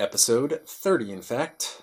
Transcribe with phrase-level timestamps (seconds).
[0.00, 1.82] Episode 30, in fact.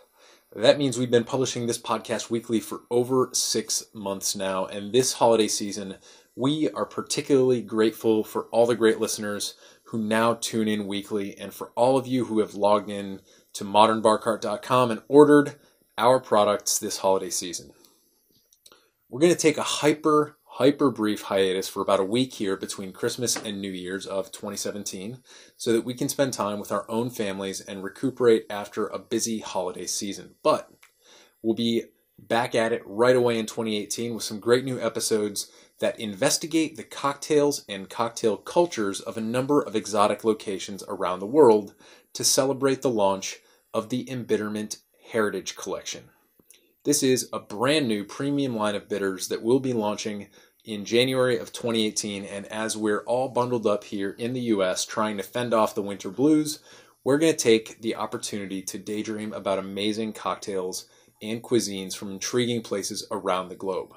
[0.55, 5.13] That means we've been publishing this podcast weekly for over six months now, and this
[5.13, 5.97] holiday season,
[6.35, 9.53] we are particularly grateful for all the great listeners
[9.83, 13.21] who now tune in weekly, and for all of you who have logged in
[13.53, 15.53] to modernbarcart.com and ordered
[15.95, 17.69] our products this holiday season.
[19.09, 22.91] We're going to take a hyper, hyper brief hiatus for about a week here between
[22.91, 25.19] Christmas and New Year's of 2017
[25.55, 29.37] so that we can spend time with our own families and recuperate after a busy
[29.37, 30.33] holiday season.
[30.41, 30.71] But
[31.43, 31.83] we'll be
[32.17, 36.83] back at it right away in 2018 with some great new episodes that investigate the
[36.83, 41.75] cocktails and cocktail cultures of a number of exotic locations around the world
[42.13, 43.41] to celebrate the launch
[43.75, 44.77] of the Embitterment
[45.11, 46.05] Heritage Collection.
[46.87, 50.29] This is a brand new premium line of bitters that we'll be launching
[50.67, 52.25] in January of 2018.
[52.25, 55.81] And as we're all bundled up here in the US trying to fend off the
[55.81, 56.59] winter blues,
[57.03, 60.87] we're going to take the opportunity to daydream about amazing cocktails
[61.21, 63.93] and cuisines from intriguing places around the globe.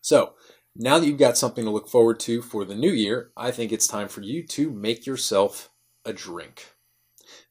[0.00, 0.34] So,
[0.74, 3.72] now that you've got something to look forward to for the new year, I think
[3.72, 5.70] it's time for you to make yourself
[6.04, 6.74] a drink.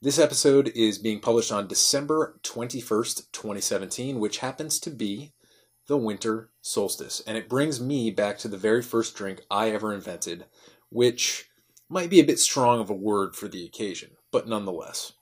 [0.02, 5.34] This episode is being published on December 21st, 2017, which happens to be
[5.88, 7.22] the winter solstice.
[7.26, 10.46] And it brings me back to the very first drink I ever invented,
[10.90, 11.50] which
[11.90, 15.14] might be a bit strong of a word for the occasion, but nonetheless.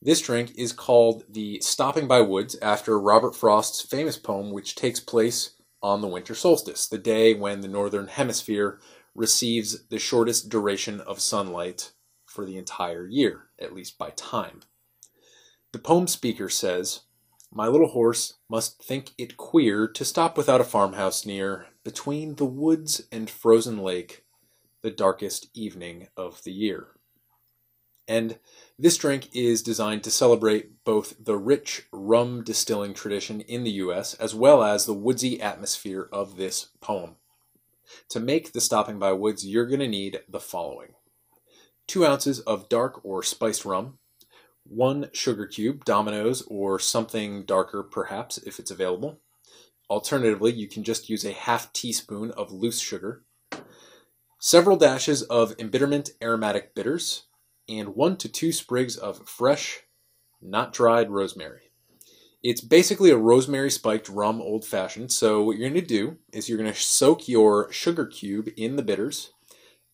[0.00, 4.98] This drink is called the Stopping by Woods after Robert Frost's famous poem, which takes
[4.98, 8.80] place on the winter solstice, the day when the northern hemisphere
[9.14, 11.92] receives the shortest duration of sunlight
[12.26, 14.62] for the entire year, at least by time.
[15.72, 17.02] The poem speaker says,
[17.54, 22.46] My little horse must think it queer to stop without a farmhouse near, between the
[22.46, 24.24] woods and frozen lake,
[24.80, 26.88] the darkest evening of the year.
[28.08, 28.38] And
[28.78, 34.14] this drink is designed to celebrate both the rich rum distilling tradition in the US
[34.14, 37.16] as well as the woodsy atmosphere of this poem.
[38.08, 40.94] To make the Stopping by Woods, you're going to need the following
[41.86, 43.98] 2 ounces of dark or spiced rum,
[44.72, 49.20] 1 sugar cube, Domino's, or something darker perhaps if it's available.
[49.90, 53.24] Alternatively, you can just use a half teaspoon of loose sugar,
[54.38, 57.24] several dashes of embitterment aromatic bitters,
[57.68, 59.80] and 1 to 2 sprigs of fresh,
[60.40, 61.70] not dried rosemary.
[62.42, 65.12] It's basically a rosemary spiked rum old fashioned.
[65.12, 68.74] So, what you're going to do is you're going to soak your sugar cube in
[68.74, 69.32] the bitters,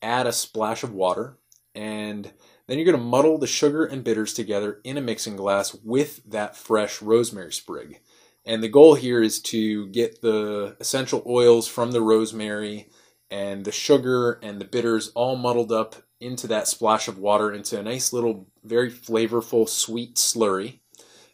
[0.00, 1.37] add a splash of water,
[1.75, 2.33] and
[2.69, 6.21] then you're going to muddle the sugar and bitters together in a mixing glass with
[6.25, 8.01] that fresh rosemary sprig.
[8.45, 12.89] And the goal here is to get the essential oils from the rosemary
[13.31, 17.79] and the sugar and the bitters all muddled up into that splash of water into
[17.79, 20.81] a nice little, very flavorful, sweet slurry.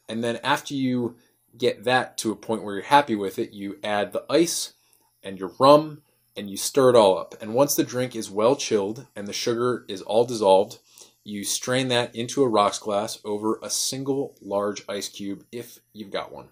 [0.08, 1.16] And then after you
[1.56, 4.74] get that to a point where you're happy with it, you add the ice
[5.22, 6.02] and your rum
[6.36, 7.34] and you stir it all up.
[7.40, 10.78] And once the drink is well chilled and the sugar is all dissolved,
[11.24, 16.10] you strain that into a rocks glass over a single large ice cube if you've
[16.10, 16.48] got one.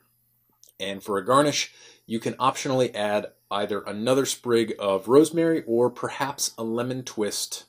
[0.80, 1.72] And for a garnish,
[2.06, 7.66] you can optionally add either another sprig of rosemary or perhaps a lemon twist.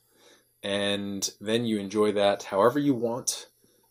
[0.64, 3.50] And then you enjoy that however you want,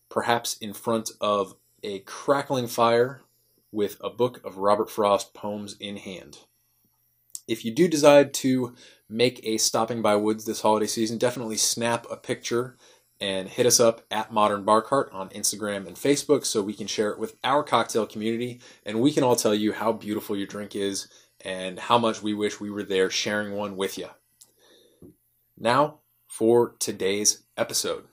[0.08, 3.22] perhaps in front of a crackling fire
[3.70, 6.38] with a book of Robert Frost poems in hand.
[7.46, 8.74] If you do decide to
[9.08, 12.76] make a stopping by woods this holiday season, definitely snap a picture
[13.22, 16.88] and hit us up at Modern Bar Cart on Instagram and Facebook so we can
[16.88, 20.48] share it with our cocktail community and we can all tell you how beautiful your
[20.48, 21.06] drink is
[21.44, 24.08] and how much we wish we were there sharing one with you.
[25.56, 28.06] Now, for today's episode.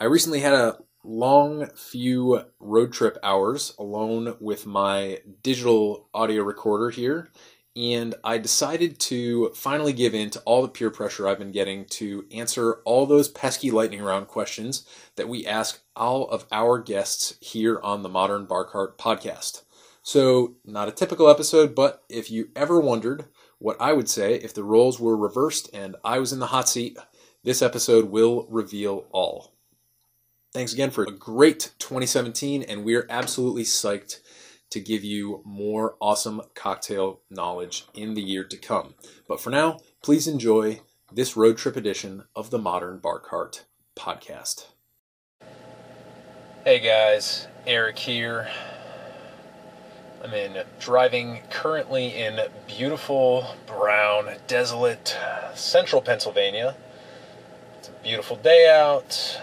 [0.00, 6.88] I recently had a long few road trip hours alone with my digital audio recorder
[6.88, 7.30] here
[7.74, 11.86] and I decided to finally give in to all the peer pressure I've been getting
[11.86, 14.86] to answer all those pesky lightning round questions
[15.16, 19.62] that we ask all of our guests here on the Modern Bar Cart podcast.
[20.02, 23.26] So, not a typical episode, but if you ever wondered
[23.58, 26.68] what I would say if the roles were reversed and I was in the hot
[26.68, 26.98] seat,
[27.44, 29.52] this episode will reveal all.
[30.52, 34.20] Thanks again for a great 2017, and we're absolutely psyched
[34.72, 38.94] to give you more awesome cocktail knowledge in the year to come.
[39.28, 40.80] But for now, please enjoy
[41.12, 44.68] this road trip edition of the Modern Bar Cart podcast.
[46.64, 48.48] Hey guys, Eric here.
[50.24, 55.18] I'm in driving currently in beautiful, brown, desolate
[55.54, 56.76] central Pennsylvania.
[57.78, 59.38] It's a beautiful day out,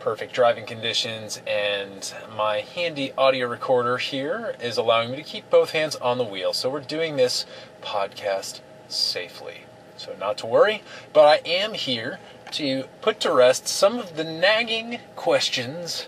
[0.00, 5.70] perfect driving conditions, and my handy audio recorder here is allowing me to keep both
[5.70, 6.52] hands on the wheel.
[6.52, 7.46] So we're doing this
[7.82, 9.64] podcast safely.
[9.96, 12.20] So, not to worry, but I am here
[12.52, 16.06] to put to rest some of the nagging questions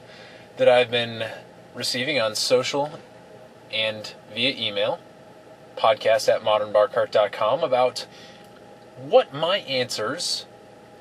[0.56, 1.28] that I've been
[1.74, 3.00] receiving on social
[3.72, 5.00] and via email,
[5.76, 8.06] podcast at modernbarcart.com, about
[8.96, 10.46] what my answers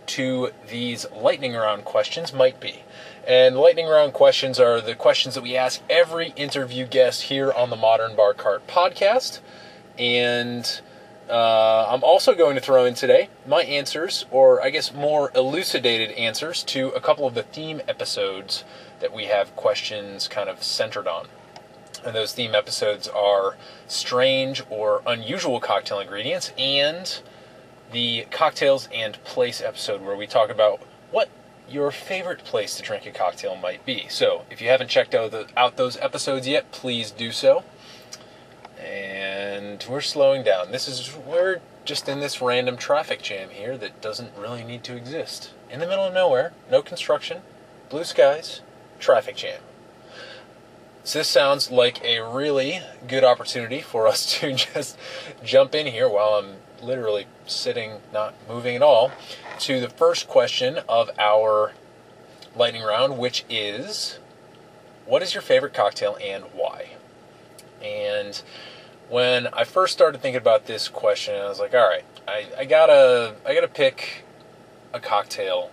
[0.10, 2.84] to these lightning round questions might be.
[3.28, 7.70] And lightning round questions are the questions that we ask every interview guest here on
[7.70, 9.40] the Modern Bar Cart podcast.
[9.98, 10.82] And
[11.30, 16.12] uh, I'm also going to throw in today my answers, or I guess more elucidated
[16.12, 18.64] answers, to a couple of the theme episodes
[19.00, 21.28] that we have questions kind of centered on.
[22.04, 23.58] And those theme episodes are
[23.88, 27.22] strange or unusual cocktail ingredients and
[27.92, 30.82] the cocktails and place episode where we talk about
[31.12, 31.30] what
[31.68, 34.06] your favorite place to drink a cocktail might be.
[34.10, 37.64] So, if you haven't checked out, the, out those episodes yet, please do so.
[38.80, 40.72] And we're slowing down.
[40.72, 44.96] This is we're just in this random traffic jam here that doesn't really need to
[44.96, 45.52] exist.
[45.70, 47.42] In the middle of nowhere, no construction,
[47.90, 48.62] blue skies,
[49.00, 49.62] traffic jam.
[51.04, 54.98] So this sounds like a really good opportunity for us to just
[55.44, 59.12] jump in here while I'm literally sitting, not moving at all,
[59.60, 61.74] to the first question of our
[62.56, 64.20] lightning round, which is
[65.06, 66.92] what is your favorite cocktail and why?
[67.82, 68.42] And
[69.10, 72.66] when I first started thinking about this question, I was like, all right, I, I
[72.66, 74.24] gotta I gotta pick
[74.94, 75.72] a cocktail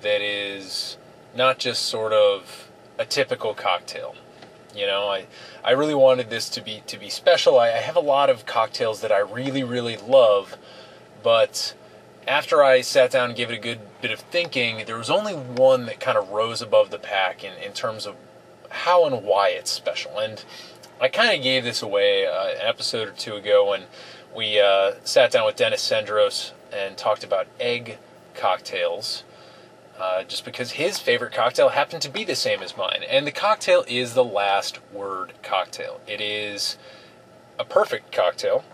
[0.00, 0.96] that is
[1.34, 4.14] not just sort of a typical cocktail.
[4.76, 5.26] You know, I,
[5.64, 7.58] I really wanted this to be to be special.
[7.58, 10.56] I, I have a lot of cocktails that I really, really love,
[11.22, 11.74] but
[12.26, 15.34] after I sat down and gave it a good bit of thinking, there was only
[15.34, 18.16] one that kind of rose above the pack in, in terms of
[18.68, 20.18] how and why it's special.
[20.18, 20.44] And
[21.00, 23.84] I kind of gave this away uh, an episode or two ago when
[24.34, 27.98] we uh, sat down with Dennis Sendros and talked about egg
[28.34, 29.24] cocktails
[29.98, 33.02] uh, just because his favorite cocktail happened to be the same as mine.
[33.08, 36.00] And the cocktail is the last word cocktail.
[36.06, 36.76] It is
[37.58, 38.64] a perfect cocktail,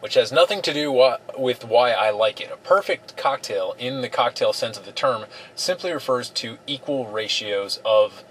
[0.00, 2.50] which has nothing to do wa- with why I like it.
[2.50, 7.80] A perfect cocktail, in the cocktail sense of the term, simply refers to equal ratios
[7.84, 8.24] of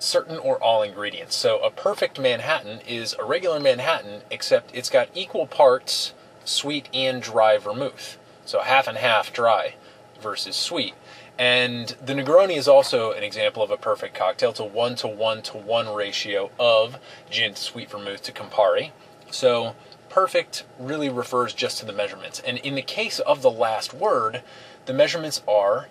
[0.00, 1.36] certain or all ingredients.
[1.36, 6.12] So a perfect Manhattan is a regular Manhattan, except it's got equal parts
[6.44, 8.18] sweet and dry vermouth.
[8.44, 9.76] So half and half dry
[10.20, 10.94] versus sweet.
[11.38, 14.50] And the Negroni is also an example of a perfect cocktail.
[14.50, 16.98] It's a one to one to one ratio of
[17.30, 18.90] gin to sweet vermouth to Campari.
[19.30, 19.74] So
[20.08, 22.40] perfect really refers just to the measurements.
[22.40, 24.42] And in the case of the last word,
[24.84, 25.88] the measurements are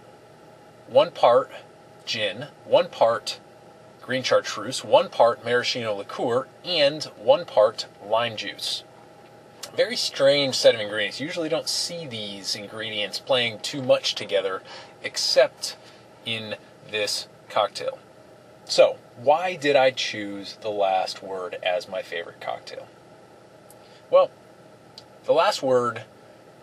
[0.87, 1.49] one part
[2.05, 3.39] gin, one part
[4.01, 8.83] green chartreuse, one part maraschino liqueur, and one part lime juice
[9.75, 11.19] very strange set of ingredients.
[11.19, 14.61] You usually don't see these ingredients playing too much together,
[15.03, 15.75] except
[16.25, 16.55] in
[16.89, 17.99] this cocktail.
[18.65, 22.87] So, why did I choose the last word as my favorite cocktail?
[24.09, 24.31] Well,
[25.25, 26.03] the last word,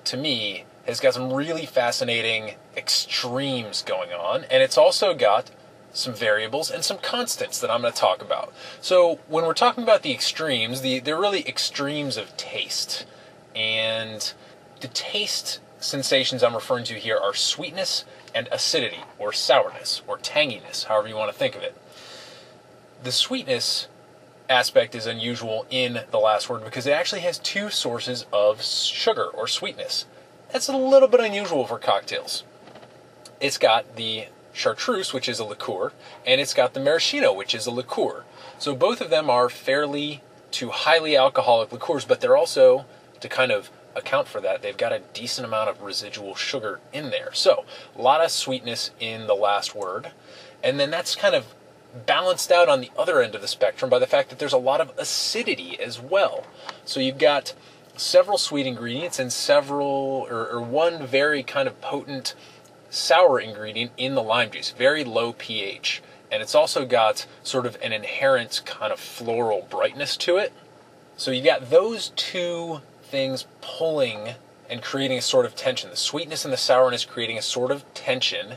[0.05, 5.51] to me, has got some really fascinating extremes going on, and it's also got
[5.93, 8.53] some variables and some constants that I'm going to talk about.
[8.81, 13.07] So when we're talking about the extremes, the they're really extremes of taste.
[13.55, 14.33] And
[14.81, 18.05] the taste sensations I'm referring to here are sweetness
[18.39, 21.77] and acidity or sourness or tanginess, however you want to think of it.
[23.03, 23.89] The sweetness
[24.49, 29.25] aspect is unusual in the last word because it actually has two sources of sugar
[29.25, 30.07] or sweetness.
[30.53, 32.45] That's a little bit unusual for cocktails.
[33.41, 35.93] It's got the chartreuse, which is a liqueur,
[36.25, 38.25] and it's got the maraschino, which is a liqueur.
[38.61, 42.87] So both of them are fairly to highly alcoholic liqueurs, but they're also,
[43.19, 47.11] to kind of account for that, they've got a decent amount of residual sugar in
[47.11, 47.31] there.
[47.33, 47.65] So
[47.97, 50.13] a lot of sweetness in the last word.
[50.63, 51.55] And then that's kind of
[52.07, 54.59] balanced out on the other end of the spectrum by the fact that there's a
[54.59, 56.45] lot of acidity as well.
[56.85, 57.55] So you've got
[57.97, 62.35] several sweet ingredients and several, or, or one very kind of potent
[62.91, 66.03] sour ingredient in the lime juice, very low pH.
[66.31, 70.53] And it's also got sort of an inherent kind of floral brightness to it.
[71.17, 72.81] So you've got those two
[73.11, 74.35] things pulling
[74.71, 75.91] and creating a sort of tension.
[75.91, 78.55] The sweetness and the sourness creating a sort of tension.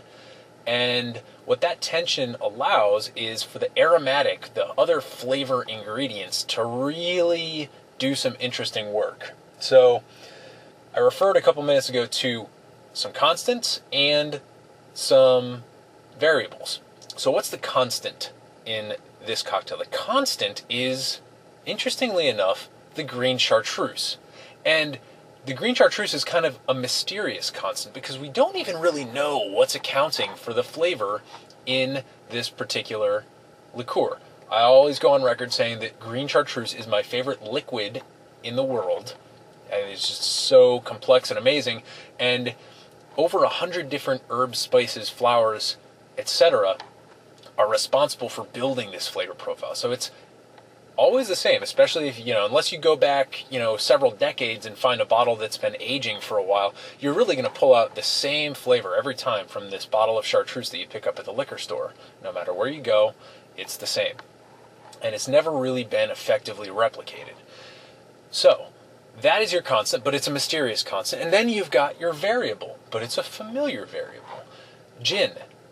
[0.67, 7.69] And what that tension allows is for the aromatic, the other flavor ingredients to really
[7.97, 9.33] do some interesting work.
[9.59, 10.03] So
[10.95, 12.47] I referred a couple minutes ago to
[12.93, 14.41] some constants and
[14.93, 15.63] some
[16.19, 16.81] variables.
[17.15, 18.31] So what's the constant
[18.65, 18.93] in
[19.25, 19.77] this cocktail?
[19.77, 21.21] The constant is,
[21.65, 24.17] interestingly enough, the green chartreuse.
[24.65, 24.99] And
[25.45, 29.39] the green chartreuse is kind of a mysterious constant because we don't even really know
[29.39, 31.21] what's accounting for the flavor
[31.65, 33.25] in this particular
[33.73, 34.19] liqueur.
[34.51, 38.03] I always go on record saying that green chartreuse is my favorite liquid
[38.43, 39.15] in the world.
[39.71, 41.83] And it's just so complex and amazing.
[42.19, 42.55] And
[43.17, 45.77] over a hundred different herbs, spices, flowers,
[46.17, 46.77] etc.,
[47.57, 49.75] are responsible for building this flavor profile.
[49.75, 50.11] So it's
[50.97, 54.65] always the same, especially if, you know, unless you go back, you know, several decades
[54.65, 57.73] and find a bottle that's been aging for a while, you're really going to pull
[57.73, 61.17] out the same flavor every time from this bottle of chartreuse that you pick up
[61.19, 61.93] at the liquor store.
[62.23, 63.13] No matter where you go,
[63.57, 64.15] it's the same.
[65.01, 67.35] And it's never really been effectively replicated.
[68.29, 68.67] So,
[69.19, 71.21] that is your constant, but it's a mysterious constant.
[71.21, 74.43] And then you've got your variable, but it's a familiar variable.
[75.01, 75.31] Gin,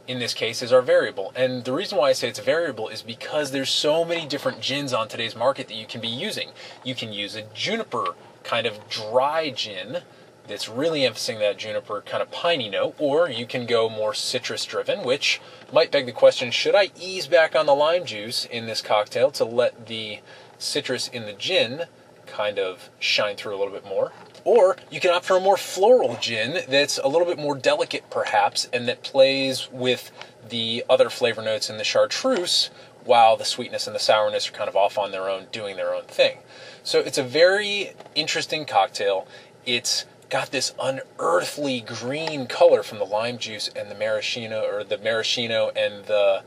[0.09, 1.31] in this case, is our variable.
[1.35, 4.59] And the reason why I say it's a variable is because there's so many different
[4.59, 6.49] gins on today's market that you can be using.
[6.83, 9.99] You can use a juniper kind of dry gin
[10.47, 14.65] that's really emphasizing that juniper kind of piney note, or you can go more citrus
[14.65, 15.39] driven, which
[15.71, 19.29] might beg the question should I ease back on the lime juice in this cocktail
[19.29, 20.21] to let the
[20.57, 21.83] citrus in the gin
[22.25, 24.11] kind of shine through a little bit more?
[24.43, 28.09] Or you can opt for a more floral gin that's a little bit more delicate,
[28.09, 30.11] perhaps, and that plays with
[30.47, 32.69] the other flavor notes in the chartreuse
[33.03, 35.93] while the sweetness and the sourness are kind of off on their own, doing their
[35.93, 36.39] own thing.
[36.83, 39.27] So it's a very interesting cocktail.
[39.65, 44.97] It's got this unearthly green color from the lime juice and the maraschino, or the
[44.97, 46.43] maraschino and the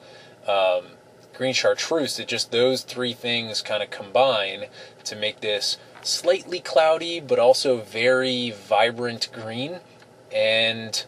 [0.47, 0.93] um,
[1.35, 2.17] green chartreuse.
[2.17, 4.67] That just those three things kind of combine
[5.05, 9.81] to make this slightly cloudy, but also very vibrant green.
[10.35, 11.05] And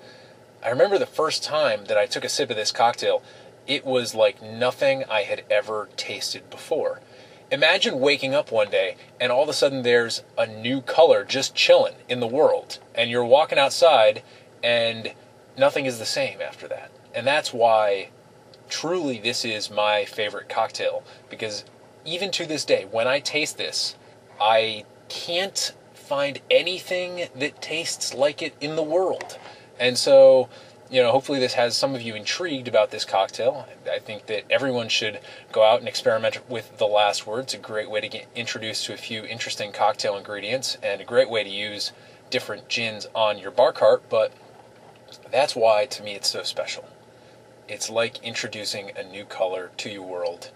[0.65, 3.23] I remember the first time that I took a sip of this cocktail,
[3.67, 7.01] it was like nothing I had ever tasted before.
[7.51, 11.55] Imagine waking up one day and all of a sudden there's a new color just
[11.55, 14.23] chilling in the world, and you're walking outside
[14.63, 15.13] and
[15.57, 16.91] nothing is the same after that.
[17.15, 18.09] And that's why
[18.69, 21.65] truly this is my favorite cocktail because
[22.05, 23.95] even to this day, when I taste this,
[24.41, 29.39] I can't find anything that tastes like it in the world.
[29.81, 30.49] And so,
[30.91, 33.67] you know, hopefully this has some of you intrigued about this cocktail.
[33.91, 37.45] I think that everyone should go out and experiment with the last word.
[37.45, 41.05] It's a great way to get introduced to a few interesting cocktail ingredients and a
[41.05, 41.93] great way to use
[42.31, 44.33] different gins on your bar cart, but
[45.31, 46.89] that's why to me it's so special.
[47.69, 50.51] It's like introducing a new color to your world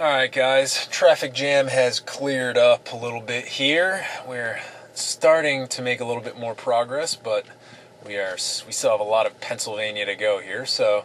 [0.00, 4.04] Alright, guys, traffic jam has cleared up a little bit here.
[4.26, 4.58] We're
[4.94, 7.44] starting to make a little bit more progress, but
[8.04, 8.32] we are
[8.66, 10.64] we still have a lot of Pennsylvania to go here.
[10.66, 11.04] So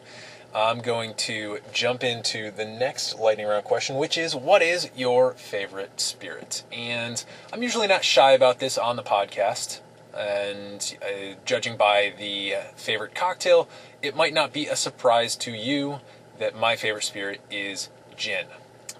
[0.56, 5.34] I'm going to jump into the next lightning round question, which is what is your
[5.34, 6.64] favorite spirit?
[6.72, 9.82] And I'm usually not shy about this on the podcast.
[10.18, 13.68] And uh, judging by the favorite cocktail,
[14.02, 16.00] it might not be a surprise to you
[16.40, 18.46] that my favorite spirit is gin.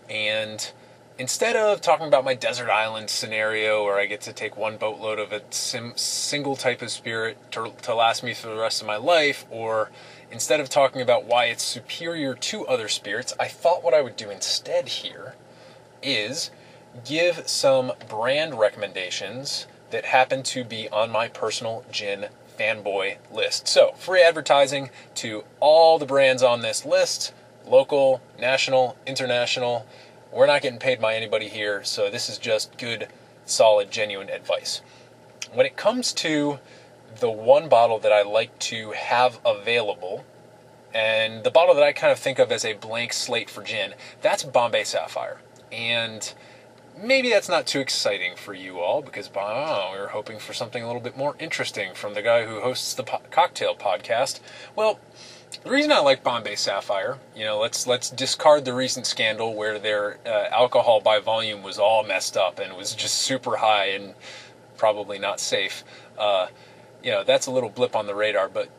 [0.10, 0.72] And
[1.18, 5.20] instead of talking about my desert island scenario where I get to take one boatload
[5.20, 8.88] of a sim- single type of spirit to, to last me for the rest of
[8.88, 9.90] my life, or
[10.32, 14.16] instead of talking about why it's superior to other spirits, I thought what I would
[14.16, 15.36] do instead here
[16.02, 16.52] is
[17.06, 23.68] give some brand recommendations that happen to be on my personal gin fanboy list.
[23.68, 27.34] So, free advertising to all the brands on this list
[27.68, 29.86] local, national, international.
[30.32, 33.08] We're not getting paid by anybody here, so this is just good,
[33.46, 34.82] solid, genuine advice.
[35.54, 36.60] When it comes to
[37.20, 40.26] the one bottle that I like to have available,
[40.94, 43.94] and the bottle that I kind of think of as a blank slate for gin,
[44.22, 45.42] that's Bombay Sapphire.
[45.72, 46.34] And
[47.00, 50.88] maybe that's not too exciting for you all because we were hoping for something a
[50.88, 54.40] little bit more interesting from the guy who hosts the po- cocktail podcast.
[54.76, 55.00] Well,
[55.64, 59.80] the reason I like Bombay Sapphire, you know, let's let's discard the recent scandal where
[59.80, 64.14] their uh, alcohol by volume was all messed up and was just super high and
[64.78, 65.84] probably not safe.
[66.18, 66.48] Uh,
[67.04, 68.50] you know, that's a little blip on the radar.
[68.50, 68.70] But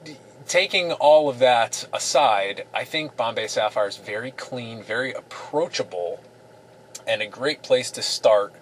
[0.46, 6.20] taking all of that aside, I think Bombay Sapphire is very clean, very approachable,
[7.06, 8.54] and a great place to start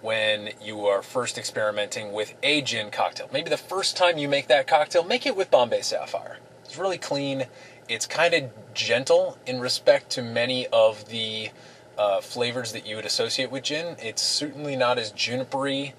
[0.00, 3.28] when you are first experimenting with a gin cocktail.
[3.32, 6.38] Maybe the first time you make that cocktail, make it with Bombay Sapphire.
[6.66, 7.46] It's really clean.
[7.88, 11.50] It's kind of gentle in respect to many of the
[11.96, 13.96] uh, flavors that you would associate with gin.
[14.02, 15.94] It's certainly not as junipery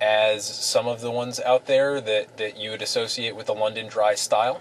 [0.00, 3.88] as some of the ones out there that, that you would associate with the London
[3.88, 4.60] dry style.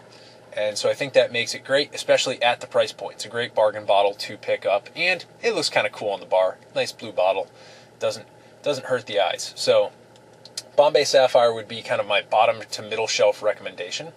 [0.53, 3.15] And so I think that makes it great, especially at the price point.
[3.15, 6.19] It's a great bargain bottle to pick up, and it looks kind of cool on
[6.19, 6.57] the bar.
[6.75, 7.49] Nice blue bottle,
[7.99, 8.27] doesn't
[8.61, 9.53] doesn't hurt the eyes.
[9.55, 9.91] So
[10.75, 14.11] Bombay Sapphire would be kind of my bottom to middle shelf recommendation.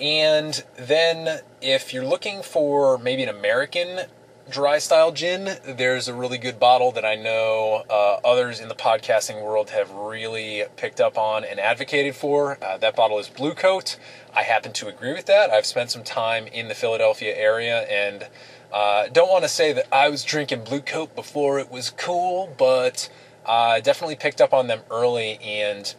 [0.00, 4.06] And then if you're looking for maybe an American
[4.50, 8.74] dry style gin, there's a really good bottle that I know uh, others in the
[8.74, 12.58] podcasting world have really picked up on and advocated for.
[12.62, 13.98] Uh, that bottle is Blue Coat.
[14.34, 15.50] I happen to agree with that.
[15.50, 18.26] I've spent some time in the Philadelphia area and
[18.72, 22.54] uh, don't want to say that I was drinking Blue Coat before it was cool,
[22.58, 23.10] but
[23.46, 25.94] I definitely picked up on them early and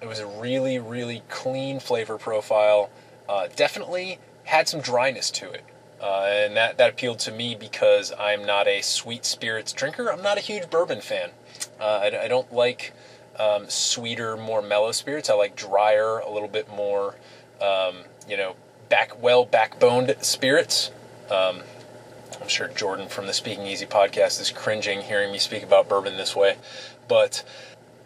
[0.00, 2.90] it was a really, really clean flavor profile.
[3.28, 5.64] Uh, definitely had some dryness to it.
[6.00, 10.10] Uh, and that, that appealed to me because I'm not a sweet spirits drinker.
[10.10, 11.30] I'm not a huge bourbon fan.
[11.80, 12.92] Uh, I, I, don't like
[13.38, 15.30] um, sweeter, more mellow spirits.
[15.30, 17.14] I like drier, a little bit more,
[17.60, 17.98] um,
[18.28, 18.56] you know,
[18.88, 20.90] back well backboned spirits.
[21.30, 21.62] Um,
[22.40, 26.16] I'm sure Jordan from the Speaking Easy podcast is cringing hearing me speak about bourbon
[26.16, 26.56] this way,
[27.06, 27.44] but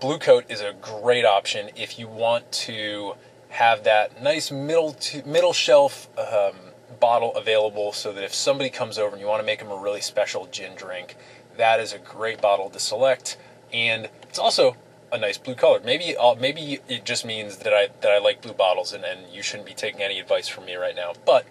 [0.00, 3.14] Blue Coat is a great option if you want to
[3.56, 4.94] have that nice middle
[5.24, 6.54] middle shelf um,
[7.00, 9.76] bottle available so that if somebody comes over and you want to make them a
[9.76, 11.16] really special gin drink,
[11.56, 13.38] that is a great bottle to select.
[13.72, 14.76] And it's also
[15.10, 15.80] a nice blue color.
[15.82, 19.20] Maybe uh, maybe it just means that I that I like blue bottles, and, and
[19.32, 21.14] you shouldn't be taking any advice from me right now.
[21.24, 21.46] But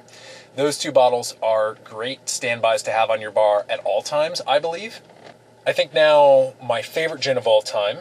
[0.55, 4.59] those two bottles are great standbys to have on your bar at all times, I
[4.59, 5.01] believe.
[5.65, 7.99] I think now my favorite gin of all time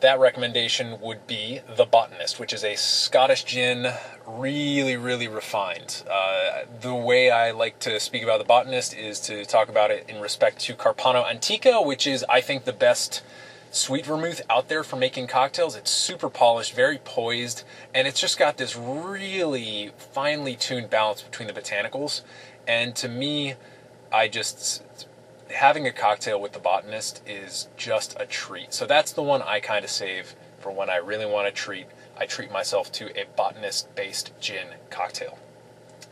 [0.00, 3.92] that recommendation would be The Botanist, which is a Scottish gin,
[4.26, 6.04] really, really refined.
[6.10, 10.08] Uh, the way I like to speak about The Botanist is to talk about it
[10.08, 13.22] in respect to Carpano Antica, which is, I think, the best
[13.70, 15.76] sweet vermouth out there for making cocktails.
[15.76, 21.48] It's super polished, very poised, and it's just got this really finely tuned balance between
[21.48, 22.22] the botanicals.
[22.66, 23.54] And to me,
[24.12, 24.82] I just
[25.50, 28.74] having a cocktail with the botanist is just a treat.
[28.74, 31.86] So that's the one I kind of save for when I really want to treat.
[32.18, 35.38] I treat myself to a botanist based gin cocktail.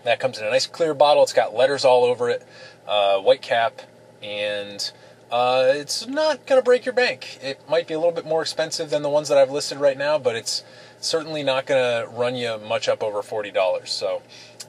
[0.05, 1.23] That comes in a nice clear bottle.
[1.23, 2.47] It's got letters all over it,
[2.87, 3.83] uh, white cap,
[4.23, 4.93] and
[5.31, 7.41] uh, it's not going to break your bank.
[7.43, 9.99] It might be a little bit more expensive than the ones that I've listed right
[9.99, 10.63] now, but it's
[11.01, 13.89] certainly not going to run you much up over $40.
[13.89, 14.23] So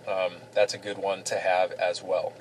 [0.08, 2.34] um, that's a good one to have as well.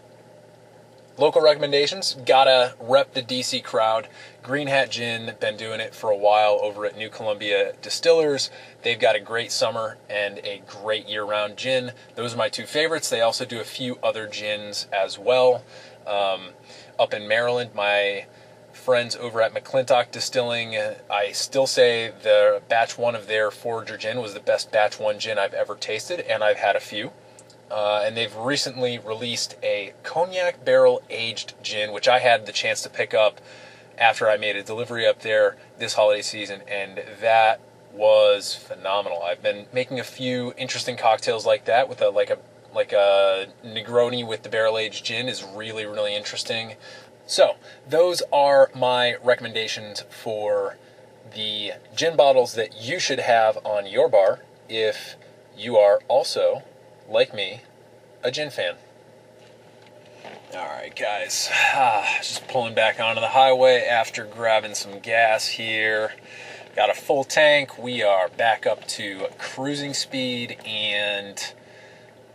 [1.19, 4.07] Local recommendations, gotta rep the DC crowd.
[4.43, 8.51] Green Hat Gin, been doing it for a while over at New Columbia Distillers.
[8.83, 11.93] They've got a great summer and a great year round gin.
[12.17, 13.09] Those are my two favorites.
[13.09, 15.65] They also do a few other gins as well.
[16.07, 16.51] Um,
[16.99, 18.27] up in Maryland, my
[18.75, 20.77] friends over at McClintock Distilling,
[21.11, 25.19] I still say the batch one of their Forager gin was the best batch one
[25.19, 27.13] gin I've ever tasted, and I've had a few.
[27.71, 32.83] Uh, and they've recently released a cognac barrel aged gin, which I had the chance
[32.83, 33.41] to pick up
[33.99, 37.61] after I made a delivery up there this holiday season, and that
[37.93, 39.23] was phenomenal.
[39.23, 42.39] I've been making a few interesting cocktails like that with a like a
[42.75, 46.75] like a Negroni with the barrel aged gin is really really interesting.
[47.27, 47.57] So
[47.89, 50.77] those are my recommendations for
[51.35, 55.17] the gin bottles that you should have on your bar if
[55.57, 56.63] you are also
[57.09, 57.61] like me,
[58.23, 58.77] a gin fan.
[60.55, 66.13] All right, guys, ah, just pulling back onto the highway after grabbing some gas here.
[66.75, 67.79] Got a full tank.
[67.79, 71.53] We are back up to cruising speed, and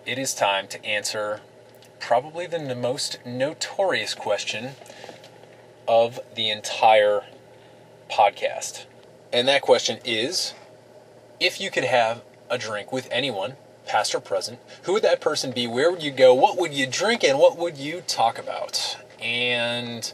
[0.05, 1.41] it is time to answer
[1.99, 4.71] probably the most notorious question
[5.87, 7.23] of the entire
[8.09, 8.85] podcast.
[9.31, 10.53] And that question is
[11.39, 15.51] if you could have a drink with anyone past or present, who would that person
[15.51, 15.67] be?
[15.67, 16.33] Where would you go?
[16.33, 17.23] What would you drink?
[17.23, 18.97] And what would you talk about?
[19.21, 20.13] And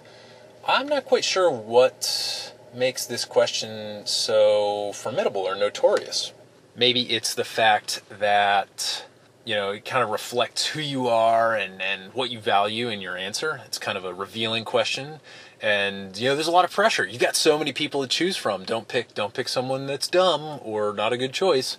[0.67, 6.33] I'm not quite sure what makes this question so formidable or notorious.
[6.75, 9.05] Maybe it's the fact that,
[9.45, 13.01] you know, it kind of reflects who you are and, and what you value in
[13.01, 13.61] your answer.
[13.65, 15.19] It's kind of a revealing question.
[15.61, 18.37] and you know there's a lot of pressure You've got so many people to choose
[18.37, 21.77] from don't pick don't pick someone that's dumb or not a good choice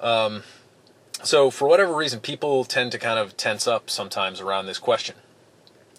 [0.00, 0.42] um,
[1.22, 5.16] so for whatever reason people tend to kind of tense up sometimes around this question.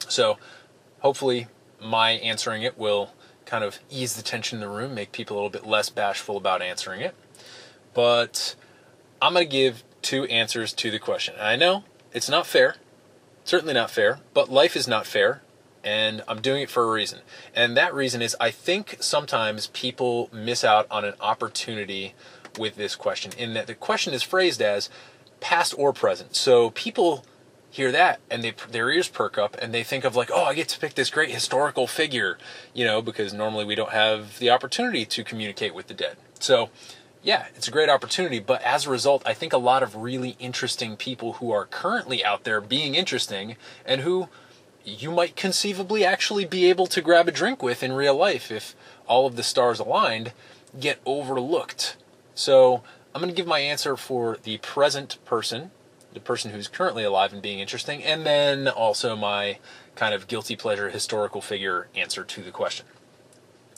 [0.07, 0.37] So
[0.99, 1.47] hopefully
[1.81, 3.11] my answering it will
[3.45, 6.37] kind of ease the tension in the room make people a little bit less bashful
[6.37, 7.15] about answering it.
[7.93, 8.55] But
[9.21, 11.35] i'm going to give two answers to the question.
[11.35, 12.75] And i know it's not fair
[13.43, 15.41] certainly not fair but life is not fair
[15.83, 17.19] and I'm doing it for a reason.
[17.55, 22.13] And that reason is I think sometimes people miss out on an opportunity
[22.57, 24.89] with this question, in that the question is phrased as
[25.41, 26.35] past or present.
[26.35, 27.25] So people
[27.69, 30.53] hear that and they their ears perk up and they think of like, oh, I
[30.53, 32.37] get to pick this great historical figure,
[32.73, 36.17] you know, because normally we don't have the opportunity to communicate with the dead.
[36.39, 36.69] So
[37.23, 40.35] yeah, it's a great opportunity, but as a result, I think a lot of really
[40.39, 44.27] interesting people who are currently out there being interesting and who
[44.83, 48.75] you might conceivably actually be able to grab a drink with in real life if
[49.07, 50.33] all of the stars aligned
[50.79, 51.95] get overlooked.
[52.33, 52.81] So
[53.13, 55.71] I'm going to give my answer for the present person,
[56.13, 59.59] the person who's currently alive and being interesting, and then also my
[59.95, 62.85] kind of guilty pleasure historical figure answer to the question.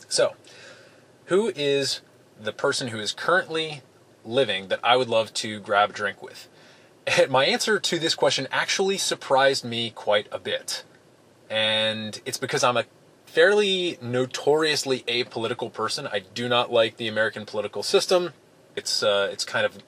[0.08, 0.36] So,
[1.26, 2.02] who is
[2.40, 3.82] the person who is currently
[4.24, 6.48] living that I would love to grab a drink with?
[7.06, 10.84] And my answer to this question actually surprised me quite a bit
[11.54, 12.86] and it's because I'm a
[13.28, 16.08] fairly notoriously apolitical person.
[16.08, 18.34] I do not like the American political system.
[18.76, 19.80] It's uh, it's kind of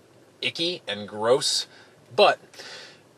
[0.41, 1.67] icky and gross.
[2.15, 2.39] But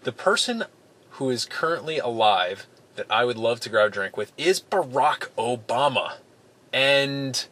[0.03, 0.65] the person
[1.11, 5.29] who is currently alive that I would love to grab a drink with is Barack
[5.37, 6.17] Obama.
[6.73, 7.45] And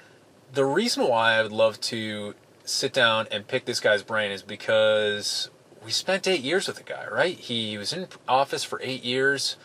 [0.54, 4.42] the reason why I would love to sit down and pick this guy's brain is
[4.42, 5.50] because
[5.84, 7.38] we spent eight years with the guy, right?
[7.38, 9.58] He was in office for eight years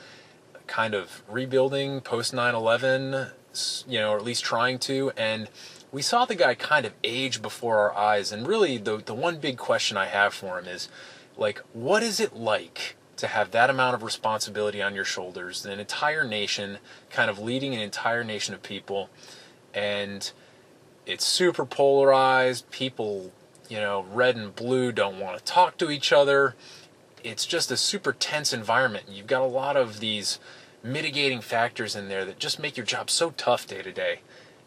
[0.67, 3.33] kind of rebuilding post 9/11,
[3.89, 5.49] you know, or at least trying to, and
[5.92, 8.33] we saw the guy kind of age before our eyes.
[8.33, 10.88] And really, the the one big question I have for him is,
[11.37, 12.96] like, what is it like?
[13.20, 16.79] to have that amount of responsibility on your shoulders, an entire nation,
[17.11, 19.11] kind of leading an entire nation of people,
[19.72, 20.33] and
[21.07, 22.70] it's super polarized.
[22.70, 23.33] People,
[23.68, 26.57] you know, red and blue don't want to talk to each other.
[27.22, 29.05] It's just a super tense environment.
[29.11, 30.38] You've got a lot of these
[30.83, 34.20] mitigating factors in there that just make your job so tough day to day.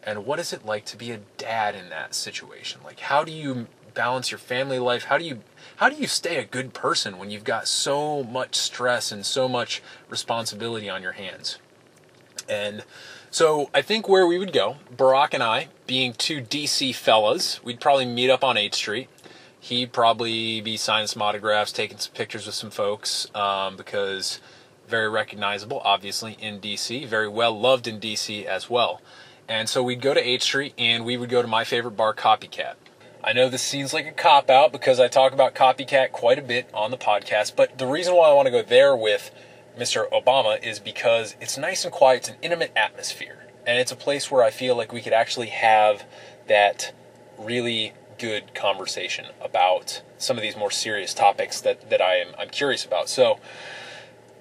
[0.06, 2.82] And what is it like to be a dad in that situation?
[2.84, 5.06] Like how do you balance your family life?
[5.06, 5.42] How do you
[5.78, 9.48] how do you stay a good person when you've got so much stress and so
[9.48, 11.60] much responsibility on your hands?
[12.48, 12.84] And
[13.32, 17.80] so I think where we would go, Barack and I, being two DC fellas, we'd
[17.80, 19.10] probably meet up on 8th Street.
[19.60, 24.39] He'd probably be signing some autographs, taking some pictures with some folks, um, because
[24.88, 29.02] very recognizable, obviously, in DC, very well loved in DC as well.
[29.47, 32.13] And so we'd go to 8th Street and we would go to my favorite bar,
[32.13, 32.75] Copycat.
[33.23, 36.41] I know this seems like a cop out because I talk about Copycat quite a
[36.41, 39.32] bit on the podcast, but the reason why I want to go there with
[39.79, 40.10] Mr.
[40.12, 44.29] Obama is because it's nice and quiet, it's an intimate atmosphere, and it's a place
[44.29, 46.03] where I feel like we could actually have
[46.47, 46.93] that
[47.38, 52.49] really good conversation about some of these more serious topics that, that I am I'm
[52.49, 53.10] curious about.
[53.10, 53.39] So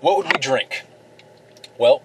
[0.01, 0.83] what would we drink?
[1.79, 2.03] Well,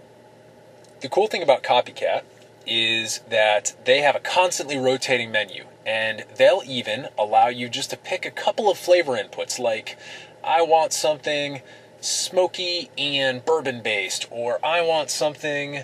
[1.01, 2.23] the cool thing about Copycat
[2.67, 7.97] is that they have a constantly rotating menu and they'll even allow you just to
[7.97, 9.97] pick a couple of flavor inputs like
[10.43, 11.61] I want something
[12.01, 15.83] smoky and bourbon based or I want something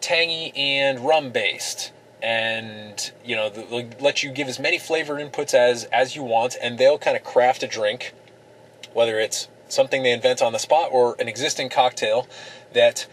[0.00, 1.92] tangy and rum based
[2.22, 6.56] and you know they'll let you give as many flavor inputs as as you want
[6.62, 8.12] and they'll kind of craft a drink
[8.92, 12.26] whether it's something they invent on the spot or an existing cocktail
[12.72, 13.06] that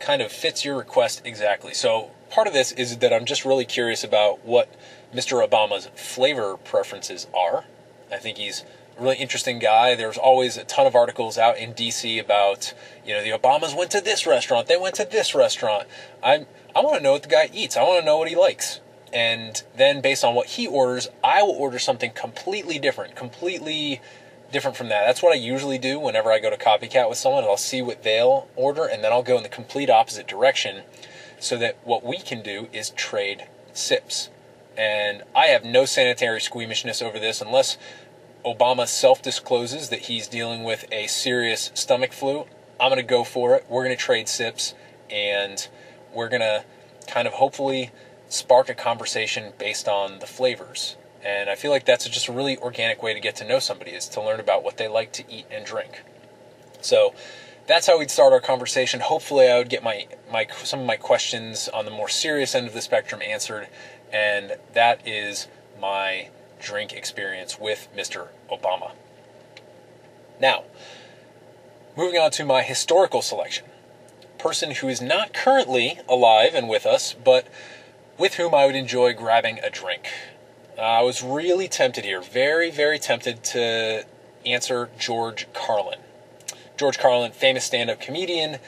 [0.00, 1.74] kind of fits your request exactly.
[1.74, 4.68] So part of this is that I'm just really curious about what
[5.14, 5.46] Mr.
[5.46, 7.64] Obama's flavor preferences are.
[8.10, 8.64] I think he's
[8.98, 9.94] a really interesting guy.
[9.94, 12.74] There's always a ton of articles out in DC about,
[13.06, 15.86] you know, the Obamas went to this restaurant, they went to this restaurant.
[16.24, 17.76] I I want to know what the guy eats.
[17.76, 18.80] I want to know what he likes.
[19.12, 24.00] And then based on what he orders, I will order something completely different, completely
[24.50, 25.06] different from that.
[25.06, 27.44] That's what I usually do whenever I go to copycat with someone.
[27.44, 30.82] I'll see what they'll order and then I'll go in the complete opposite direction
[31.44, 34.30] so that what we can do is trade sips.
[34.78, 37.76] And I have no sanitary squeamishness over this unless
[38.44, 42.46] Obama self discloses that he's dealing with a serious stomach flu.
[42.80, 43.66] I'm going to go for it.
[43.68, 44.74] We're going to trade sips
[45.10, 45.68] and
[46.14, 46.64] we're going to
[47.06, 47.90] kind of hopefully
[48.28, 50.96] spark a conversation based on the flavors.
[51.22, 53.92] And I feel like that's just a really organic way to get to know somebody
[53.92, 56.02] is to learn about what they like to eat and drink.
[56.80, 57.14] So
[57.66, 59.00] that's how we'd start our conversation.
[59.00, 62.66] Hopefully, I would get my, my some of my questions on the more serious end
[62.66, 63.68] of the spectrum answered,
[64.12, 65.48] and that is
[65.80, 66.28] my
[66.60, 68.28] drink experience with Mr.
[68.50, 68.92] Obama.
[70.40, 70.64] Now,
[71.96, 73.66] moving on to my historical selection.
[74.38, 77.46] Person who is not currently alive and with us, but
[78.18, 80.08] with whom I would enjoy grabbing a drink.
[80.76, 84.04] Uh, I was really tempted here, very, very tempted to
[84.44, 86.00] answer George Carlin.
[86.76, 88.58] George Carlin, famous stand up comedian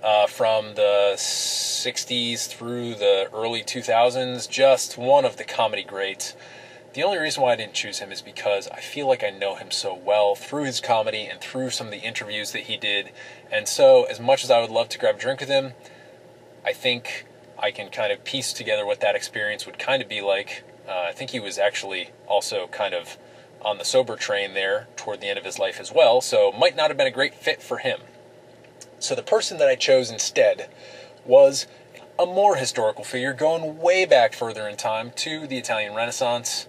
[0.00, 6.36] uh, from the 60s through the early 2000s, just one of the comedy greats.
[6.94, 9.56] The only reason why I didn't choose him is because I feel like I know
[9.56, 13.10] him so well through his comedy and through some of the interviews that he did.
[13.50, 15.72] And so, as much as I would love to grab a drink with him,
[16.64, 17.26] I think
[17.58, 20.62] I can kind of piece together what that experience would kind of be like.
[20.88, 23.18] Uh, I think he was actually also kind of
[23.66, 26.76] on the sober train there toward the end of his life as well, so might
[26.76, 28.00] not have been a great fit for him.
[29.00, 30.70] So the person that I chose instead
[31.24, 31.66] was
[32.16, 36.64] a more historical figure, going way back further in time to the Italian Renaissance,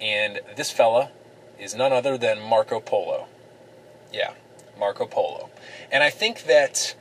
[0.00, 1.10] and this fella
[1.58, 3.26] is none other than Marco Polo.
[4.10, 4.32] Yeah,
[4.78, 5.50] Marco Polo.
[5.92, 6.96] And I think that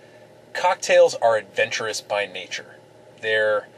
[0.54, 2.76] cocktails are adventurous by nature.
[3.22, 3.70] They're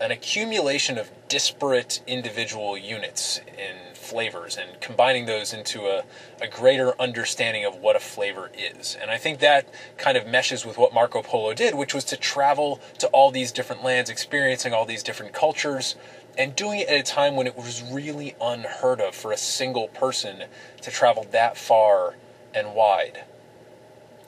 [0.00, 6.02] an accumulation of disparate individual units and flavors and combining those into a,
[6.40, 8.96] a greater understanding of what a flavor is.
[9.00, 12.16] And I think that kind of meshes with what Marco Polo did, which was to
[12.16, 15.96] travel to all these different lands, experiencing all these different cultures,
[16.38, 19.88] and doing it at a time when it was really unheard of for a single
[19.88, 20.44] person
[20.80, 22.14] to travel that far
[22.54, 23.24] and wide.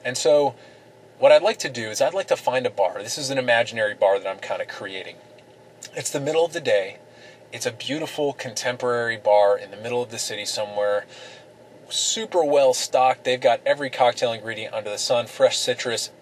[0.05, 0.55] And so,
[1.19, 3.03] what I'd like to do is I'd like to find a bar.
[3.03, 5.17] This is an imaginary bar that I'm kind of creating.
[5.97, 6.99] It's the middle of the day.
[7.53, 11.05] It's a beautiful contemporary bar in the middle of the city somewhere.
[11.89, 13.25] Super well stocked.
[13.25, 16.13] They've got every cocktail ingredient under the sun fresh citrus,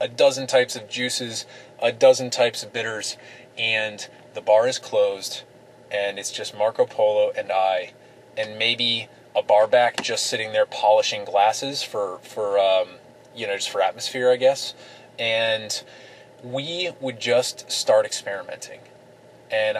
[0.00, 1.46] a dozen types of juices,
[1.82, 3.16] a dozen types of bitters,
[3.58, 5.42] and the bar is closed.
[5.90, 7.94] And it's just Marco Polo and I,
[8.36, 12.88] and maybe a barback just sitting there polishing glasses for, for um,
[13.34, 14.74] you know, just for atmosphere, I guess.
[15.18, 15.82] And
[16.44, 18.78] we would just start experimenting.
[19.50, 19.78] And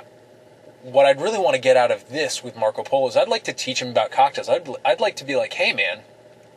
[0.83, 3.44] what I'd really want to get out of this with Marco Polo is I'd like
[3.44, 4.48] to teach him about cocktails.
[4.48, 6.00] I'd, I'd like to be like, hey man,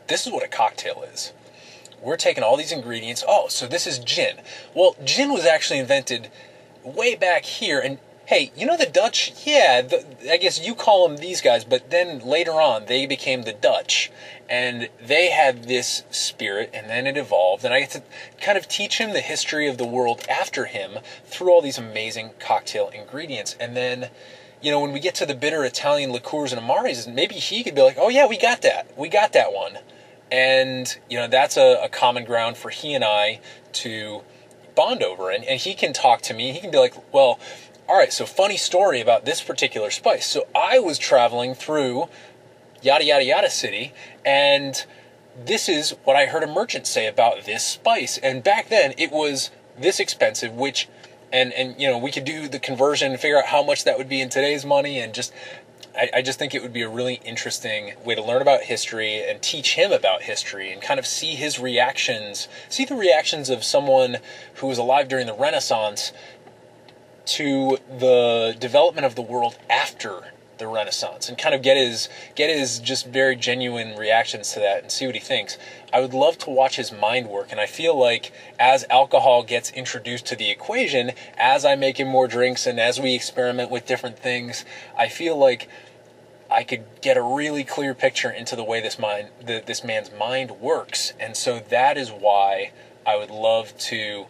[0.08, 1.32] this is what a cocktail is.
[2.00, 3.24] We're taking all these ingredients.
[3.26, 4.40] Oh, so this is gin.
[4.74, 6.30] Well, gin was actually invented
[6.84, 7.78] way back here.
[7.78, 9.32] And hey, you know the Dutch?
[9.44, 13.42] Yeah, the, I guess you call them these guys, but then later on they became
[13.42, 14.10] the Dutch.
[14.48, 17.64] And they had this spirit, and then it evolved.
[17.64, 18.02] And I get to
[18.38, 22.32] kind of teach him the history of the world after him through all these amazing
[22.38, 23.56] cocktail ingredients.
[23.58, 24.10] And then,
[24.60, 27.74] you know, when we get to the bitter Italian liqueurs and amaris, maybe he could
[27.74, 28.96] be like, oh, yeah, we got that.
[28.98, 29.78] We got that one.
[30.30, 33.40] And, you know, that's a, a common ground for he and I
[33.74, 34.20] to
[34.74, 35.30] bond over.
[35.30, 36.52] And, and he can talk to me.
[36.52, 37.38] He can be like, well,
[37.88, 40.26] all right, so funny story about this particular spice.
[40.26, 42.08] So I was traveling through
[42.80, 43.92] yada yada yada city
[44.24, 44.84] and
[45.46, 48.18] this is what I heard a merchant say about this spice.
[48.18, 50.88] And back then it was this expensive, which
[51.32, 53.98] and and you know, we could do the conversion and figure out how much that
[53.98, 55.32] would be in today's money and just
[55.96, 59.22] I, I just think it would be a really interesting way to learn about history
[59.28, 63.64] and teach him about history and kind of see his reactions, see the reactions of
[63.64, 64.18] someone
[64.54, 66.12] who was alive during the Renaissance
[67.26, 72.48] to the development of the world after the Renaissance and kind of get his get
[72.48, 75.58] his just very genuine reactions to that and see what he thinks.
[75.92, 79.72] I would love to watch his mind work and I feel like as alcohol gets
[79.72, 83.86] introduced to the equation, as I make him more drinks and as we experiment with
[83.86, 84.64] different things,
[84.96, 85.68] I feel like
[86.48, 90.12] I could get a really clear picture into the way this mind the, this man's
[90.12, 91.12] mind works.
[91.18, 92.70] And so that is why
[93.04, 94.26] I would love to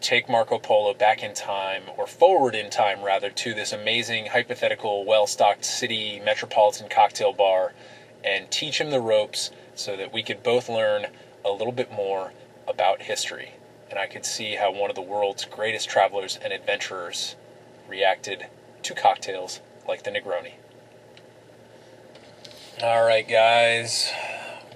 [0.00, 5.04] take Marco Polo back in time, or forward in time rather, to this amazing, hypothetical,
[5.04, 7.72] well stocked city metropolitan cocktail bar
[8.24, 11.06] and teach him the ropes so that we could both learn
[11.44, 12.32] a little bit more
[12.66, 13.52] about history.
[13.88, 17.36] And I could see how one of the world's greatest travelers and adventurers
[17.88, 18.46] reacted
[18.82, 20.54] to cocktails like the Negroni.
[22.82, 24.12] All right, guys,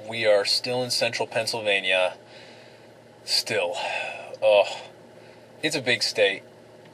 [0.08, 2.14] we are still in central Pennsylvania.
[3.24, 3.74] Still.
[4.42, 4.80] Oh,
[5.62, 6.42] it's a big state.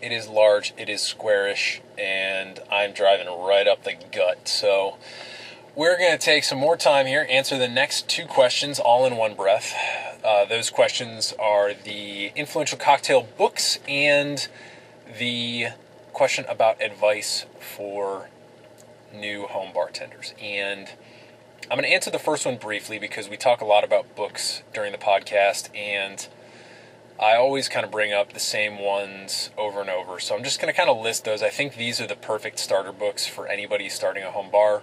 [0.01, 4.47] It is large, it is squarish, and I'm driving right up the gut.
[4.49, 4.99] So
[5.75, 9.17] we're going to take some more time here, answer the next two questions all in
[9.17, 9.75] one breath.
[10.25, 14.49] Uh, those questions are the influential cocktail books and
[15.19, 15.69] the
[16.13, 18.29] question about advice for
[19.15, 20.35] new home bartenders.
[20.43, 20.89] And
[21.71, 24.63] I'm going to answer the first one briefly because we talk a lot about books
[24.73, 26.29] during the podcast, and
[27.19, 30.21] I always kind of bring up the same ones over and over.
[30.21, 31.43] So I'm just going to kind of list those.
[31.43, 34.83] I think these are the perfect starter books for anybody starting a home bar.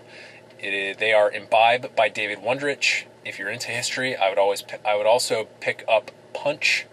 [0.60, 3.06] They are Imbibe by David Wondrich.
[3.24, 6.88] If you're into history, I would always I would also pick up Punch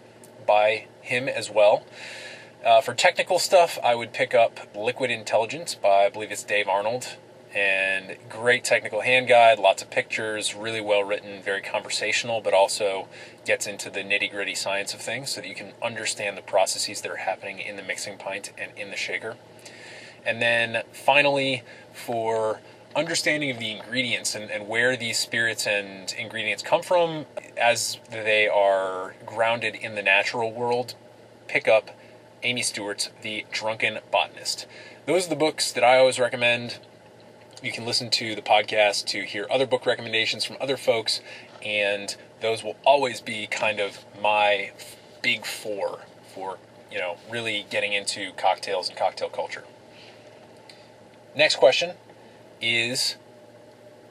[0.45, 1.85] by him as well.
[2.63, 6.67] Uh, for technical stuff, I would pick up Liquid Intelligence by I believe it's Dave
[6.67, 7.15] Arnold
[7.53, 13.07] and great technical hand guide, lots of pictures, really well written, very conversational, but also
[13.45, 17.01] gets into the nitty gritty science of things so that you can understand the processes
[17.01, 19.35] that are happening in the mixing pint and in the shaker.
[20.25, 22.61] And then finally, for
[22.95, 27.25] understanding of the ingredients and, and where these spirits and ingredients come from
[27.57, 30.95] as they are grounded in the natural world,
[31.47, 31.91] pick up
[32.43, 34.65] Amy Stewart's The Drunken Botanist.
[35.05, 36.79] Those are the books that I always recommend
[37.61, 41.21] you can listen to the podcast to hear other book recommendations from other folks,
[41.63, 44.71] and those will always be kind of my
[45.21, 46.01] big four
[46.33, 46.57] for
[46.91, 49.63] you know really getting into cocktails and cocktail culture.
[51.35, 51.91] Next question
[52.61, 53.15] is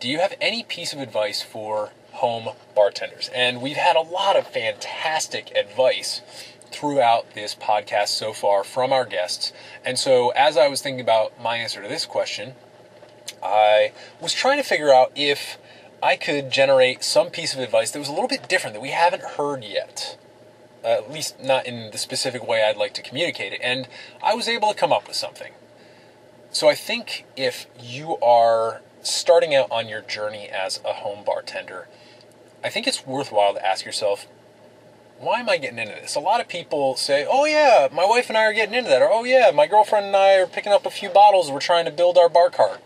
[0.00, 3.28] do you have any piece of advice for home bartenders?
[3.34, 6.22] And we've had a lot of fantastic advice
[6.70, 9.52] throughout this podcast so far from our guests.
[9.84, 12.54] And so as I was thinking about my answer to this question,
[13.42, 15.59] I was trying to figure out if
[16.03, 18.90] I could generate some piece of advice that was a little bit different that we
[18.90, 20.18] haven't heard yet.
[20.83, 23.61] Uh, at least not in the specific way I'd like to communicate it.
[23.62, 23.87] And
[24.22, 25.53] I was able to come up with something.
[26.53, 31.87] So I think if you are starting out on your journey as a home bartender,
[32.64, 34.26] I think it's worthwhile to ask yourself,
[35.18, 36.14] why am I getting into this?
[36.14, 39.03] A lot of people say, oh yeah, my wife and I are getting into that,
[39.03, 41.85] or oh yeah, my girlfriend and I are picking up a few bottles, we're trying
[41.85, 42.81] to build our bar cart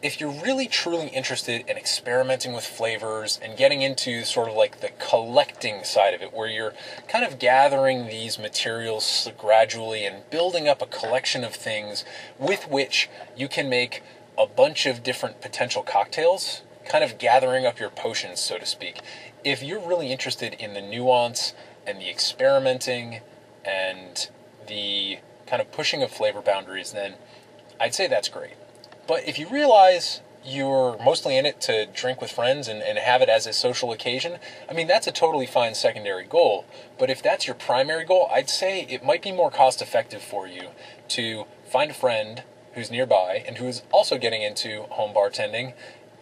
[0.00, 4.80] if you're really truly interested in experimenting with flavors and getting into sort of like
[4.80, 6.72] the collecting side of it, where you're
[7.08, 12.04] kind of gathering these materials gradually and building up a collection of things
[12.38, 14.02] with which you can make
[14.38, 19.00] a bunch of different potential cocktails, kind of gathering up your potions, so to speak.
[19.44, 23.20] If you're really interested in the nuance and the experimenting
[23.64, 24.28] and
[24.68, 27.14] the kind of pushing of flavor boundaries, then
[27.80, 28.54] I'd say that's great.
[29.08, 33.22] But if you realize you're mostly in it to drink with friends and, and have
[33.22, 34.38] it as a social occasion,
[34.70, 36.66] I mean, that's a totally fine secondary goal.
[36.98, 40.46] But if that's your primary goal, I'd say it might be more cost effective for
[40.46, 40.68] you
[41.08, 42.42] to find a friend
[42.74, 45.72] who's nearby and who's also getting into home bartending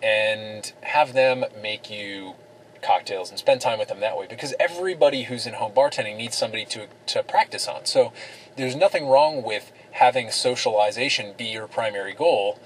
[0.01, 2.35] and have them make you
[2.83, 6.37] cocktails and spend time with them that way because everybody who's in home bartending needs
[6.37, 7.85] somebody to, to practice on.
[7.85, 8.12] So
[8.57, 12.61] there's nothing wrong with having socialization be your primary goal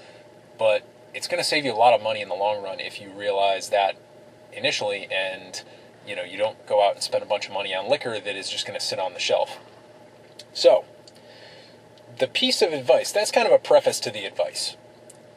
[0.61, 3.01] but it's going to save you a lot of money in the long run if
[3.01, 3.95] you realize that
[4.53, 5.63] initially and
[6.07, 8.35] you know you don't go out and spend a bunch of money on liquor that
[8.35, 9.57] is just going to sit on the shelf.
[10.53, 10.85] So
[12.19, 14.77] the piece of advice that's kind of a preface to the advice.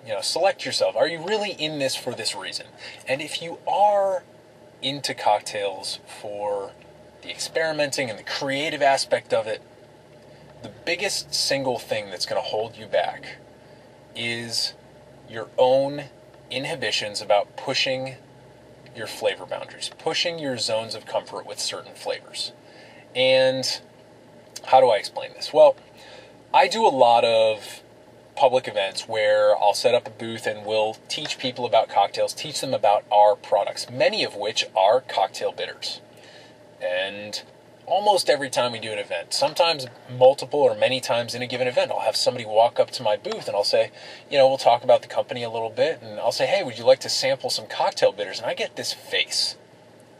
[0.06, 0.94] You know select yourself.
[0.94, 2.66] Are you really in this for this reason?
[3.08, 4.24] And if you are
[4.82, 6.72] into cocktails for
[7.22, 9.62] the experimenting and the creative aspect of it
[10.62, 13.38] the biggest single thing that's going to hold you back
[14.14, 14.74] is
[15.28, 16.04] your own
[16.50, 18.16] inhibitions about pushing
[18.96, 22.52] your flavor boundaries, pushing your zones of comfort with certain flavors.
[23.14, 23.80] And
[24.66, 25.52] how do I explain this?
[25.52, 25.76] Well,
[26.52, 27.82] I do a lot of
[28.36, 32.60] public events where I'll set up a booth and we'll teach people about cocktails, teach
[32.60, 36.00] them about our products, many of which are cocktail bitters.
[36.80, 37.42] And
[37.86, 39.32] almost every time we do an event.
[39.32, 43.02] Sometimes multiple or many times in a given event, I'll have somebody walk up to
[43.02, 43.90] my booth and I'll say,
[44.30, 46.78] you know, we'll talk about the company a little bit, and I'll say, hey, would
[46.78, 48.38] you like to sample some cocktail bitters?
[48.38, 49.56] And I get this face.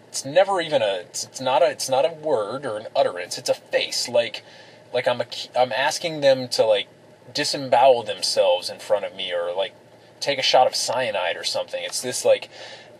[0.08, 1.00] It's never even a.
[1.00, 1.70] It's, it's not a.
[1.70, 3.36] It's not a word or an utterance.
[3.36, 4.08] It's a face.
[4.08, 4.44] Like,
[4.92, 5.26] like I'm a.
[5.56, 6.86] I'm asking them to like
[7.32, 9.74] disembowel themselves in front of me, or like
[10.20, 11.82] take a shot of cyanide or something.
[11.82, 12.48] It's this like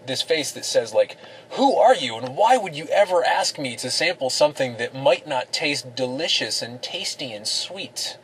[0.07, 1.17] this face that says like
[1.51, 5.27] who are you and why would you ever ask me to sample something that might
[5.27, 8.19] not taste delicious and tasty and sweet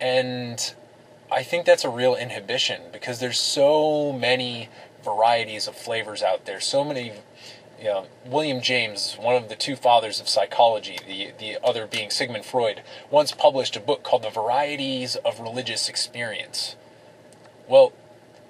[0.00, 0.74] and
[1.30, 4.68] i think that's a real inhibition because there's so many
[5.04, 7.12] varieties of flavors out there so many
[7.82, 12.10] you know, William James, one of the two fathers of psychology, the, the other being
[12.10, 16.76] Sigmund Freud, once published a book called The Varieties of Religious Experience.
[17.66, 17.92] Well,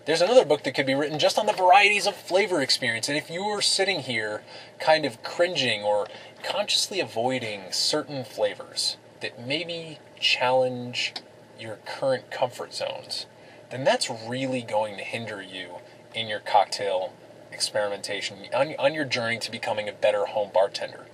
[0.04, 3.08] there's another book that could be written just on the varieties of flavor experience.
[3.08, 4.42] And if you are sitting here
[4.80, 6.08] kind of cringing or
[6.42, 11.14] consciously avoiding certain flavors that maybe challenge
[11.58, 13.26] your current comfort zones,
[13.70, 15.76] then that's really going to hinder you
[16.14, 17.12] in your cocktail
[17.52, 21.06] experimentation, on, on your journey to becoming a better home bartender.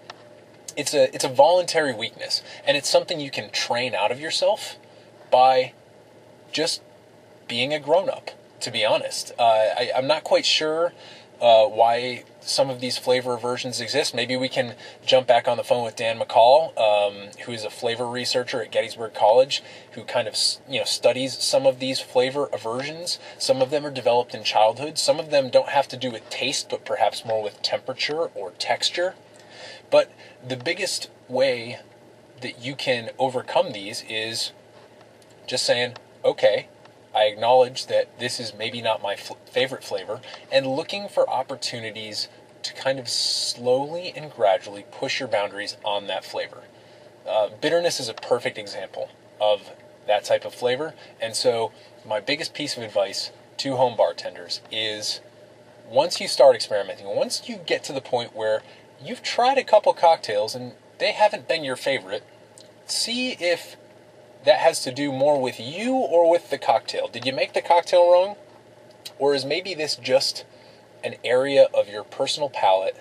[0.76, 4.76] It's a it's a voluntary weakness, and it's something you can train out of yourself
[5.28, 5.72] by
[6.53, 6.82] just
[7.49, 8.30] being a grown up.
[8.61, 10.93] To be honest, uh, I, I'm not quite sure
[11.41, 14.15] uh, why some of these flavor versions exist.
[14.15, 17.71] Maybe we can jump back on the phone with Dan McCall, um, who is a
[17.71, 20.37] flavor researcher at Gettysburg College, who kind of
[20.69, 23.19] you know studies some of these flavor aversions.
[23.39, 24.99] Some of them are developed in childhood.
[24.99, 28.51] Some of them don't have to do with taste, but perhaps more with temperature or
[28.53, 29.15] texture.
[29.91, 30.11] But
[30.47, 31.79] the biggest way
[32.41, 34.53] that you can overcome these is
[35.47, 35.95] just saying,
[36.25, 36.69] okay,
[37.15, 40.21] I acknowledge that this is maybe not my f- favorite flavor,
[40.53, 42.29] and looking for opportunities
[42.63, 46.65] to kind of slowly and gradually push your boundaries on that flavor.
[47.27, 49.71] Uh, bitterness is a perfect example of
[50.07, 51.73] that type of flavor, and so
[52.07, 55.21] my biggest piece of advice to home bartenders is
[55.91, 58.63] once you start experimenting, once you get to the point where
[59.03, 62.23] you've tried a couple cocktails and they haven't been your favorite,
[62.87, 63.77] see if
[64.45, 67.09] that has to do more with you or with the cocktail.
[67.09, 68.36] Did you make the cocktail wrong?
[69.18, 70.45] Or is maybe this just
[71.03, 72.97] an area of your personal palate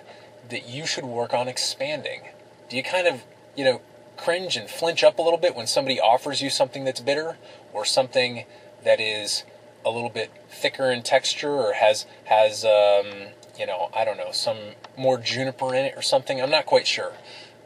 [0.48, 2.22] that you should work on expanding?
[2.68, 3.22] Do you kind of,
[3.56, 3.80] you know,
[4.16, 7.36] cringe and flinch up a little bit when somebody offers you something that's bitter
[7.72, 8.44] or something
[8.84, 9.44] that is
[9.86, 13.28] a little bit thicker in texture or has has um,
[13.58, 14.58] you know I don't know some
[14.96, 16.42] more juniper in it or something?
[16.42, 17.12] I'm not quite sure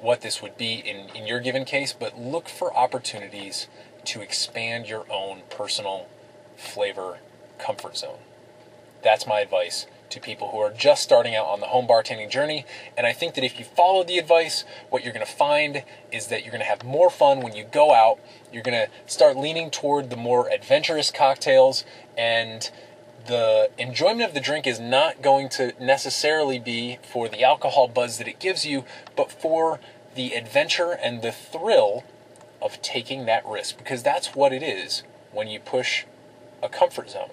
[0.02, 3.68] what this would be in, in your given case, but look for opportunities
[4.04, 6.08] to expand your own personal
[6.56, 7.18] flavor
[7.58, 8.18] comfort zone.
[9.02, 12.66] That's my advice to people who are just starting out on the home bartending journey.
[12.98, 16.26] And I think that if you follow the advice, what you're going to find is
[16.26, 18.18] that you're going to have more fun when you go out.
[18.52, 21.84] You're going to start leaning toward the more adventurous cocktails,
[22.16, 22.70] and
[23.26, 28.18] the enjoyment of the drink is not going to necessarily be for the alcohol buzz
[28.18, 28.84] that it gives you,
[29.16, 29.80] but for
[30.14, 32.04] the adventure and the thrill
[32.60, 35.02] of taking that risk because that's what it is
[35.32, 36.04] when you push
[36.62, 37.30] a comfort zone.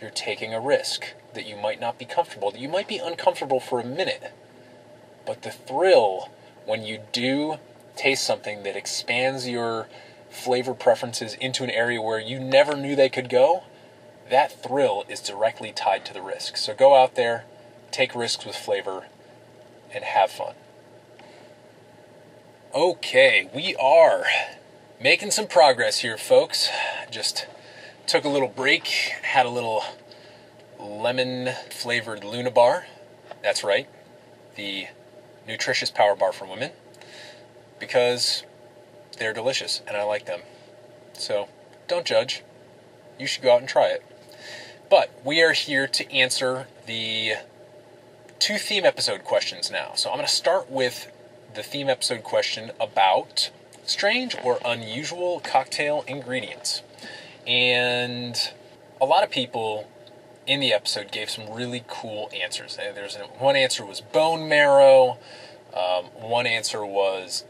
[0.00, 3.60] You're taking a risk that you might not be comfortable, that you might be uncomfortable
[3.60, 4.32] for a minute.
[5.26, 6.30] But the thrill
[6.66, 7.58] when you do
[7.96, 9.88] taste something that expands your
[10.30, 13.62] flavor preferences into an area where you never knew they could go,
[14.30, 16.56] that thrill is directly tied to the risk.
[16.56, 17.44] So go out there,
[17.90, 19.06] take risks with flavor,
[19.94, 20.54] and have fun.
[22.74, 24.24] Okay, we are
[25.00, 26.68] making some progress here, folks.
[27.10, 27.46] Just
[28.06, 29.84] took a little break, had a little
[30.80, 32.86] lemon flavored Luna bar.
[33.42, 33.88] That's right,
[34.56, 34.88] the
[35.46, 36.70] nutritious power bar for women,
[37.78, 38.42] because
[39.18, 40.40] they're delicious and I like them.
[41.12, 41.48] So
[41.86, 42.42] don't judge.
[43.18, 44.02] You should go out and try it.
[44.94, 47.32] But we are here to answer the
[48.38, 49.94] two theme episode questions now.
[49.96, 51.10] So I'm going to start with
[51.52, 53.50] the theme episode question about
[53.84, 56.82] strange or unusual cocktail ingredients.
[57.44, 58.36] And
[59.00, 59.90] a lot of people
[60.46, 62.76] in the episode gave some really cool answers.
[62.76, 65.18] There's one answer was bone marrow.
[65.76, 67.44] Um, one answer was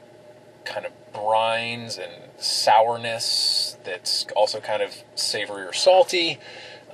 [0.65, 6.39] kind of brines and sourness that's also kind of savory or salty.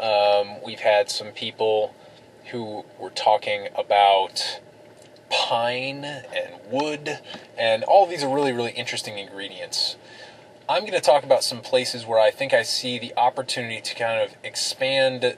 [0.01, 1.95] Um, we've had some people
[2.51, 4.61] who were talking about
[5.31, 7.21] pine and wood,
[7.59, 9.97] and all these are really, really interesting ingredients.
[10.69, 13.95] I'm going to talk about some places where I think I see the opportunity to
[13.95, 15.37] kind of expand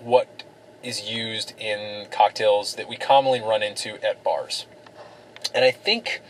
[0.00, 0.42] what
[0.82, 4.66] is used in cocktails that we commonly run into at bars.
[5.54, 6.20] And I think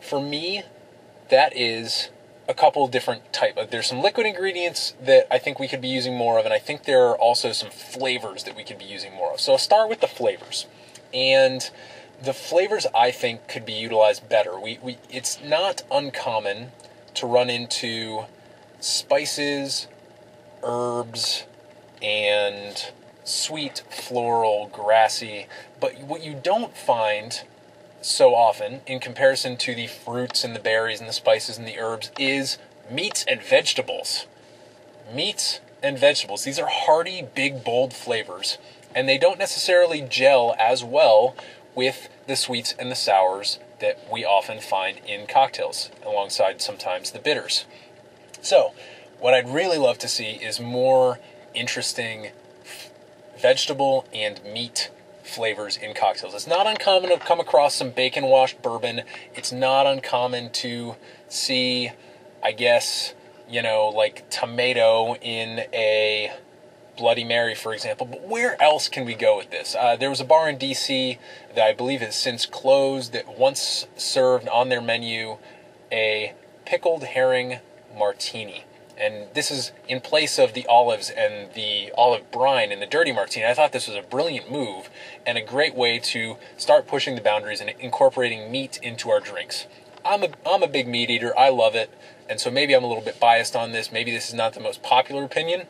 [0.00, 0.64] for me,
[1.30, 2.10] that is
[2.46, 6.16] a couple different type there's some liquid ingredients that I think we could be using
[6.16, 9.14] more of and I think there are also some flavors that we could be using
[9.14, 9.40] more of.
[9.40, 10.66] So I'll start with the flavors.
[11.12, 11.70] And
[12.22, 14.58] the flavors I think could be utilized better.
[14.58, 16.72] We, we it's not uncommon
[17.14, 18.24] to run into
[18.80, 19.88] spices,
[20.62, 21.44] herbs,
[22.02, 22.92] and
[23.24, 25.46] sweet, floral, grassy,
[25.80, 27.42] but what you don't find
[28.04, 31.78] so often in comparison to the fruits and the berries and the spices and the
[31.78, 32.58] herbs is
[32.90, 34.26] meats and vegetables.
[35.12, 36.44] Meats and vegetables.
[36.44, 38.58] These are hearty, big, bold flavors,
[38.94, 41.34] and they don't necessarily gel as well
[41.74, 47.18] with the sweets and the sours that we often find in cocktails, alongside sometimes the
[47.18, 47.64] bitters.
[48.42, 48.72] So,
[49.18, 51.20] what I'd really love to see is more
[51.54, 52.32] interesting
[53.38, 54.90] vegetable and meat
[55.24, 56.34] flavors in cocktails.
[56.34, 59.02] It's not uncommon to come across some bacon washed bourbon.
[59.34, 60.96] It's not uncommon to
[61.28, 61.90] see,
[62.42, 63.14] I guess,
[63.48, 66.32] you know, like tomato in a
[66.96, 68.06] Bloody Mary, for example.
[68.06, 69.74] But where else can we go with this?
[69.74, 71.18] Uh, there was a bar in D.C.
[71.54, 75.38] that I believe has since closed that once served on their menu
[75.90, 77.58] a pickled herring
[77.96, 78.64] martini.
[78.96, 83.12] And this is in place of the olives and the olive brine and the dirty
[83.12, 83.46] martini.
[83.46, 84.88] I thought this was a brilliant move
[85.26, 89.66] and a great way to start pushing the boundaries and incorporating meat into our drinks.
[90.04, 91.36] I'm a, I'm a big meat eater.
[91.36, 91.90] I love it.
[92.28, 93.90] And so maybe I'm a little bit biased on this.
[93.90, 95.66] Maybe this is not the most popular opinion,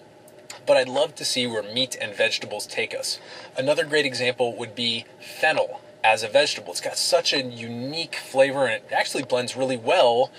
[0.67, 3.19] but I'd love to see where meat and vegetables take us.
[3.57, 6.73] Another great example would be fennel as a vegetable.
[6.73, 10.31] It's got such a unique flavor and it actually blends really well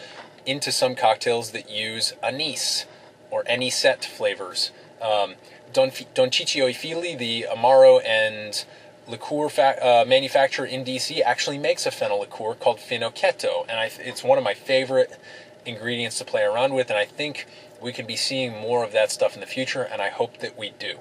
[0.46, 2.86] into some cocktails that use anise
[3.32, 4.72] or anisette flavors.
[5.02, 5.36] Um,
[5.74, 8.64] Don, Don Ciccio Figli, the Amaro and
[9.08, 13.92] liqueur fa- uh, manufacturer in DC, actually makes a fennel liqueur called Finocchietto, and I,
[14.00, 15.20] it's one of my favorite
[15.66, 17.46] ingredients to play around with, and I think
[17.82, 20.58] we could be seeing more of that stuff in the future, and I hope that
[20.58, 21.00] we do.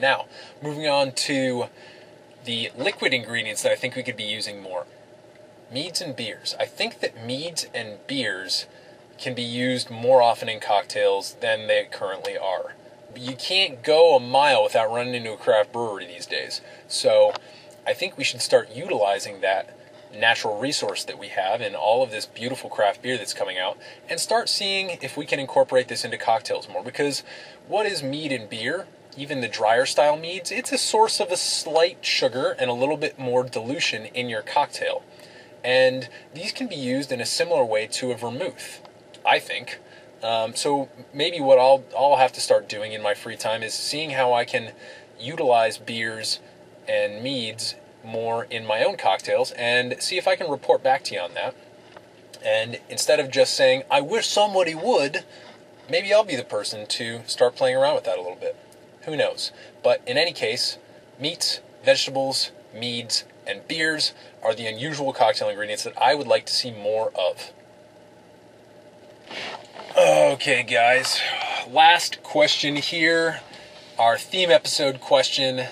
[0.00, 0.26] Now,
[0.62, 1.66] moving on to
[2.44, 4.86] the liquid ingredients that I think we could be using more
[5.74, 6.54] meads and beers.
[6.60, 8.66] I think that meads and beers
[9.18, 12.74] can be used more often in cocktails than they currently are.
[13.16, 16.60] You can't go a mile without running into a craft brewery these days.
[16.86, 17.32] So
[17.84, 19.76] I think we should start utilizing that
[20.16, 23.76] natural resource that we have in all of this beautiful craft beer that's coming out
[24.08, 27.24] and start seeing if we can incorporate this into cocktails more because
[27.66, 31.36] what is mead and beer even the drier style meads it's a source of a
[31.36, 35.02] slight sugar and a little bit more dilution in your cocktail
[35.64, 38.80] and these can be used in a similar way to a vermouth
[39.26, 39.80] i think
[40.22, 43.74] um, so maybe what I'll, I'll have to start doing in my free time is
[43.74, 44.72] seeing how i can
[45.18, 46.40] utilize beers
[46.88, 51.14] and meads more in my own cocktails and see if I can report back to
[51.14, 51.54] you on that.
[52.44, 55.24] And instead of just saying, I wish somebody would,
[55.88, 58.56] maybe I'll be the person to start playing around with that a little bit.
[59.02, 59.50] Who knows?
[59.82, 60.78] But in any case,
[61.18, 66.54] meats, vegetables, meads, and beers are the unusual cocktail ingredients that I would like to
[66.54, 67.52] see more of.
[69.96, 71.20] Okay, guys,
[71.68, 73.40] last question here.
[73.98, 75.66] Our theme episode question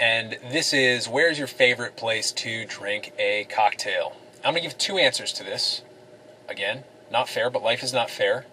[0.00, 4.16] and this is where's your favorite place to drink a cocktail?
[4.42, 5.82] I'm to give two answers to this.
[6.48, 8.46] Again, not fair, but life is not fair.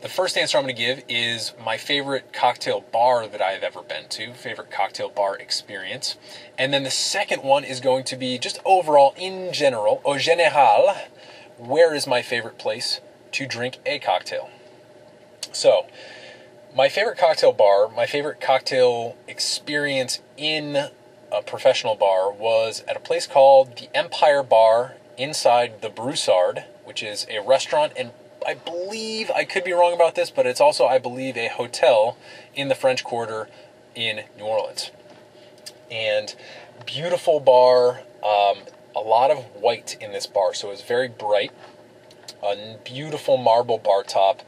[0.00, 3.82] The first answer I'm going to give is my favorite cocktail bar that I've ever
[3.82, 6.16] been to, favorite cocktail bar experience.
[6.56, 10.96] And then the second one is going to be just overall, in general, au général,
[11.56, 13.00] where is my favorite place
[13.32, 14.50] to drink a cocktail?
[15.50, 15.86] So,
[16.76, 20.90] my favorite cocktail bar, my favorite cocktail experience in
[21.32, 27.02] a professional bar was at a place called the Empire Bar inside the Broussard, which
[27.02, 28.12] is a restaurant and
[28.46, 32.16] I believe I could be wrong about this, but it's also I believe a hotel
[32.54, 33.48] in the French Quarter
[33.94, 34.90] in New Orleans.
[35.90, 36.34] And
[36.86, 38.58] beautiful bar, um,
[38.94, 41.52] a lot of white in this bar, so it's very bright.
[42.42, 44.42] A beautiful marble bar top,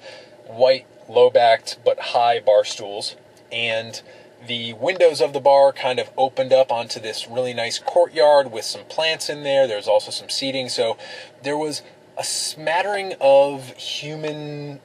[0.47, 3.17] white low backed but high bar stools,
[3.51, 4.01] and
[4.47, 8.65] the windows of the bar kind of opened up onto this really nice courtyard with
[8.65, 9.67] some plants in there.
[9.67, 10.97] There's also some seating, so
[11.43, 11.83] there was
[12.21, 14.79] a smattering of human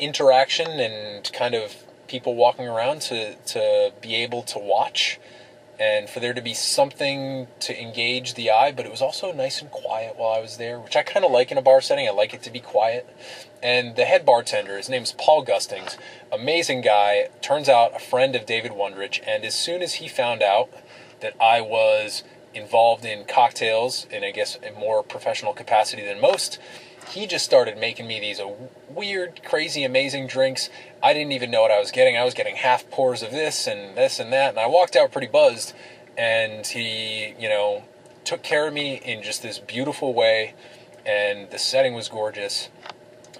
[0.00, 5.20] interaction and kind of people walking around to, to be able to watch
[5.78, 9.60] and for there to be something to engage the eye, but it was also nice
[9.60, 12.08] and quiet while I was there, which I kind of like in a bar setting.
[12.08, 13.06] I like it to be quiet.
[13.62, 15.98] And the head bartender, his name's Paul Gustings,
[16.32, 19.20] amazing guy, turns out a friend of David Wondrich.
[19.26, 20.70] And as soon as he found out
[21.20, 22.24] that I was
[22.54, 26.58] involved in cocktails in, I guess, a more professional capacity than most,
[27.10, 28.50] he just started making me these uh,
[28.88, 30.68] weird, crazy, amazing drinks.
[31.02, 32.16] I didn't even know what I was getting.
[32.16, 35.12] I was getting half pours of this and this and that, and I walked out
[35.12, 35.74] pretty buzzed.
[36.16, 37.84] And he, you know,
[38.24, 40.54] took care of me in just this beautiful way,
[41.06, 42.68] and the setting was gorgeous.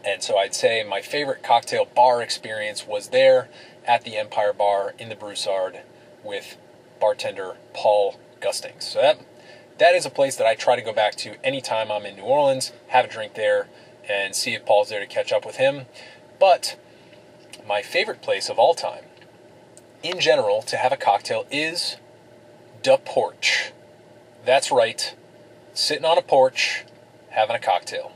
[0.04, 3.48] And so I'd say my favorite cocktail bar experience was there
[3.86, 5.80] at the Empire Bar in the Broussard
[6.22, 6.56] with
[7.00, 8.84] bartender Paul Gustings.
[8.84, 9.18] So that
[9.78, 12.22] that is a place that I try to go back to anytime I'm in New
[12.22, 13.68] Orleans, have a drink there,
[14.08, 15.86] and see if Paul's there to catch up with him.
[16.40, 16.76] But
[17.66, 19.04] my favorite place of all time,
[20.02, 21.96] in general, to have a cocktail is
[22.82, 23.72] the porch.
[24.44, 25.14] That's right,
[25.74, 26.84] sitting on a porch,
[27.30, 28.12] having a cocktail.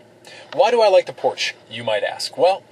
[0.55, 2.37] Why do I like the porch, you might ask?
[2.37, 2.63] Well,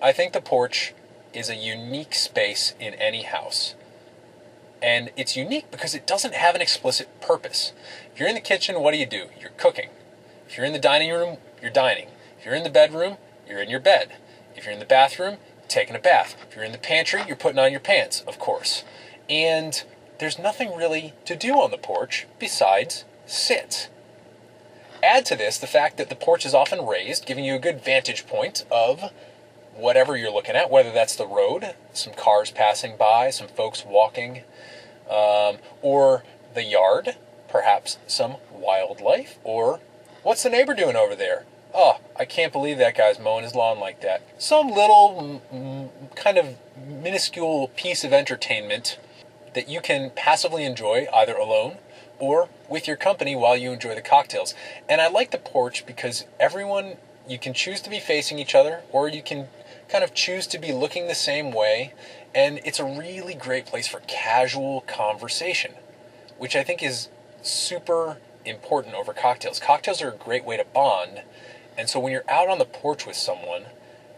[0.00, 0.94] I think the porch
[1.32, 3.74] is a unique space in any house.
[4.82, 7.72] And it's unique because it doesn't have an explicit purpose.
[8.12, 9.26] If you're in the kitchen, what do you do?
[9.40, 9.88] You're cooking.
[10.48, 12.08] If you're in the dining room, you're dining.
[12.38, 13.16] If you're in the bedroom,
[13.48, 14.12] you're in your bed.
[14.54, 16.36] If you're in the bathroom, taking a bath.
[16.48, 18.84] If you're in the pantry, you're putting on your pants, of course.
[19.28, 19.82] And
[20.18, 23.88] there's nothing really to do on the porch besides sit.
[25.02, 27.84] Add to this the fact that the porch is often raised, giving you a good
[27.84, 29.12] vantage point of
[29.74, 34.42] whatever you're looking at, whether that's the road, some cars passing by, some folks walking,
[35.10, 37.16] um, or the yard,
[37.48, 39.80] perhaps some wildlife, or
[40.22, 41.44] what's the neighbor doing over there?
[41.74, 44.22] Oh, I can't believe that guy's mowing his lawn like that.
[44.38, 45.42] Some little
[46.14, 48.98] kind of minuscule piece of entertainment
[49.54, 51.76] that you can passively enjoy either alone
[52.18, 54.54] or with your company while you enjoy the cocktails.
[54.88, 56.96] And I like the porch because everyone,
[57.28, 59.48] you can choose to be facing each other or you can
[59.88, 61.92] kind of choose to be looking the same way.
[62.36, 65.72] And it's a really great place for casual conversation,
[66.36, 67.08] which I think is
[67.40, 69.58] super important over cocktails.
[69.58, 71.22] Cocktails are a great way to bond.
[71.78, 73.64] And so when you're out on the porch with someone,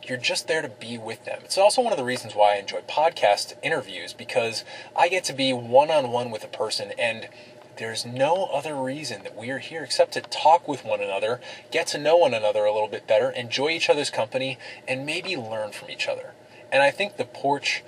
[0.03, 1.43] you're just there to be with them.
[1.45, 4.65] It's also one of the reasons why I enjoy podcast interviews because
[4.97, 7.29] I get to be one on one with a person and
[7.77, 11.41] there's no other reason that we are here except to talk with one another,
[11.71, 14.59] get to know one another a little bit better, enjoy each other's company,
[14.89, 16.33] and maybe learn from each other.
[16.73, 17.85] And I think the porch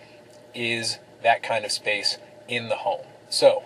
[0.55, 3.07] is that kind of space in the home.
[3.29, 3.65] So,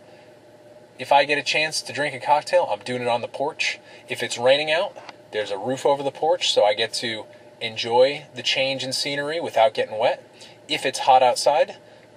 [0.99, 3.81] if I get a chance to drink a cocktail, I'm doing it on the porch.
[4.09, 4.97] If it's raining out,
[5.33, 7.25] there's a roof over the porch, so I get to
[7.61, 10.23] enjoy the change in scenery without getting wet.
[10.69, 11.77] If it's hot outside,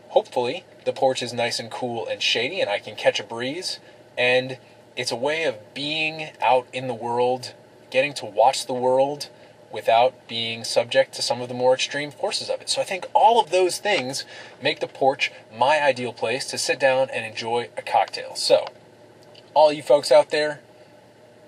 [0.09, 3.79] hopefully the porch is nice and cool and shady and I can catch a breeze
[4.17, 4.57] and
[4.95, 7.53] it's a way of being out in the world,
[7.91, 9.29] getting to watch the world
[9.71, 12.69] without being subject to some of the more extreme forces of it.
[12.69, 14.25] So I think all of those things
[14.61, 18.35] make the porch my ideal place to sit down and enjoy a cocktail.
[18.35, 18.67] So,
[19.53, 20.61] all you folks out there,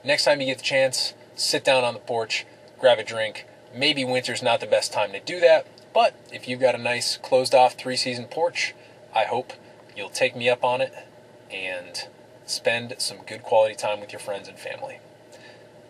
[0.03, 2.45] next time you get the chance, sit down on the porch,
[2.79, 3.45] grab a drink.
[3.73, 7.17] Maybe winter's not the best time to do that, but if you've got a nice
[7.17, 8.73] closed off three season porch,
[9.15, 9.53] I hope
[9.95, 10.93] you'll take me up on it
[11.51, 12.07] and
[12.45, 14.99] spend some good quality time with your friends and family.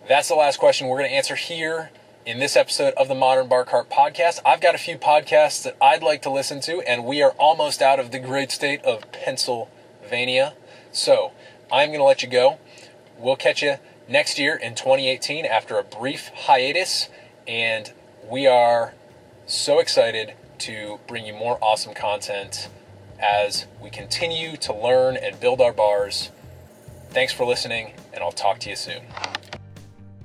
[0.07, 1.91] That's the last question we're going to answer here
[2.25, 4.39] in this episode of the Modern Bar Cart podcast.
[4.45, 7.81] I've got a few podcasts that I'd like to listen to, and we are almost
[7.81, 10.53] out of the great state of Pennsylvania.
[10.91, 11.31] So
[11.71, 12.59] I'm going to let you go.
[13.17, 13.75] We'll catch you
[14.07, 17.09] next year in 2018 after a brief hiatus,
[17.47, 17.91] and
[18.29, 18.93] we are
[19.45, 22.69] so excited to bring you more awesome content
[23.19, 26.31] as we continue to learn and build our bars
[27.11, 29.01] Thanks for listening, and I'll talk to you soon.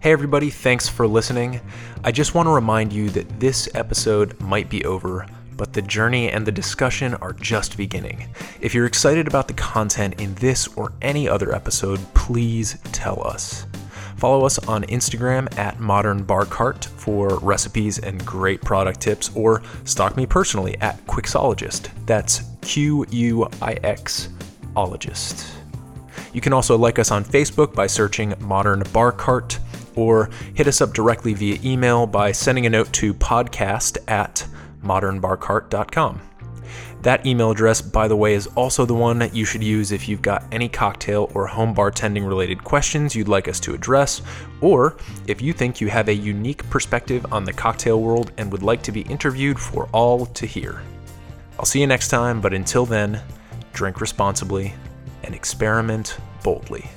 [0.04, 1.62] Hey, everybody, thanks for listening.
[2.04, 5.26] I just want to remind you that this episode might be over,
[5.56, 8.28] but the journey and the discussion are just beginning.
[8.60, 13.64] If you're excited about the content in this or any other episode, please tell us.
[14.18, 19.62] Follow us on Instagram at Modern Bar Cart for recipes and great product tips, or
[19.84, 21.88] stalk me personally at Quixologist.
[22.04, 24.28] That's Q U I X
[24.76, 25.50] ologist.
[26.34, 29.60] You can also like us on Facebook by searching Modern Bar Cart
[29.96, 34.46] or hit us up directly via email by sending a note to podcast at
[34.82, 36.20] modernbarcart.com.
[37.04, 40.08] That email address, by the way, is also the one that you should use if
[40.08, 44.22] you've got any cocktail or home bartending related questions you'd like us to address,
[44.62, 48.62] or if you think you have a unique perspective on the cocktail world and would
[48.62, 50.80] like to be interviewed for all to hear.
[51.58, 53.20] I'll see you next time, but until then,
[53.74, 54.72] drink responsibly
[55.24, 56.88] and experiment boldly.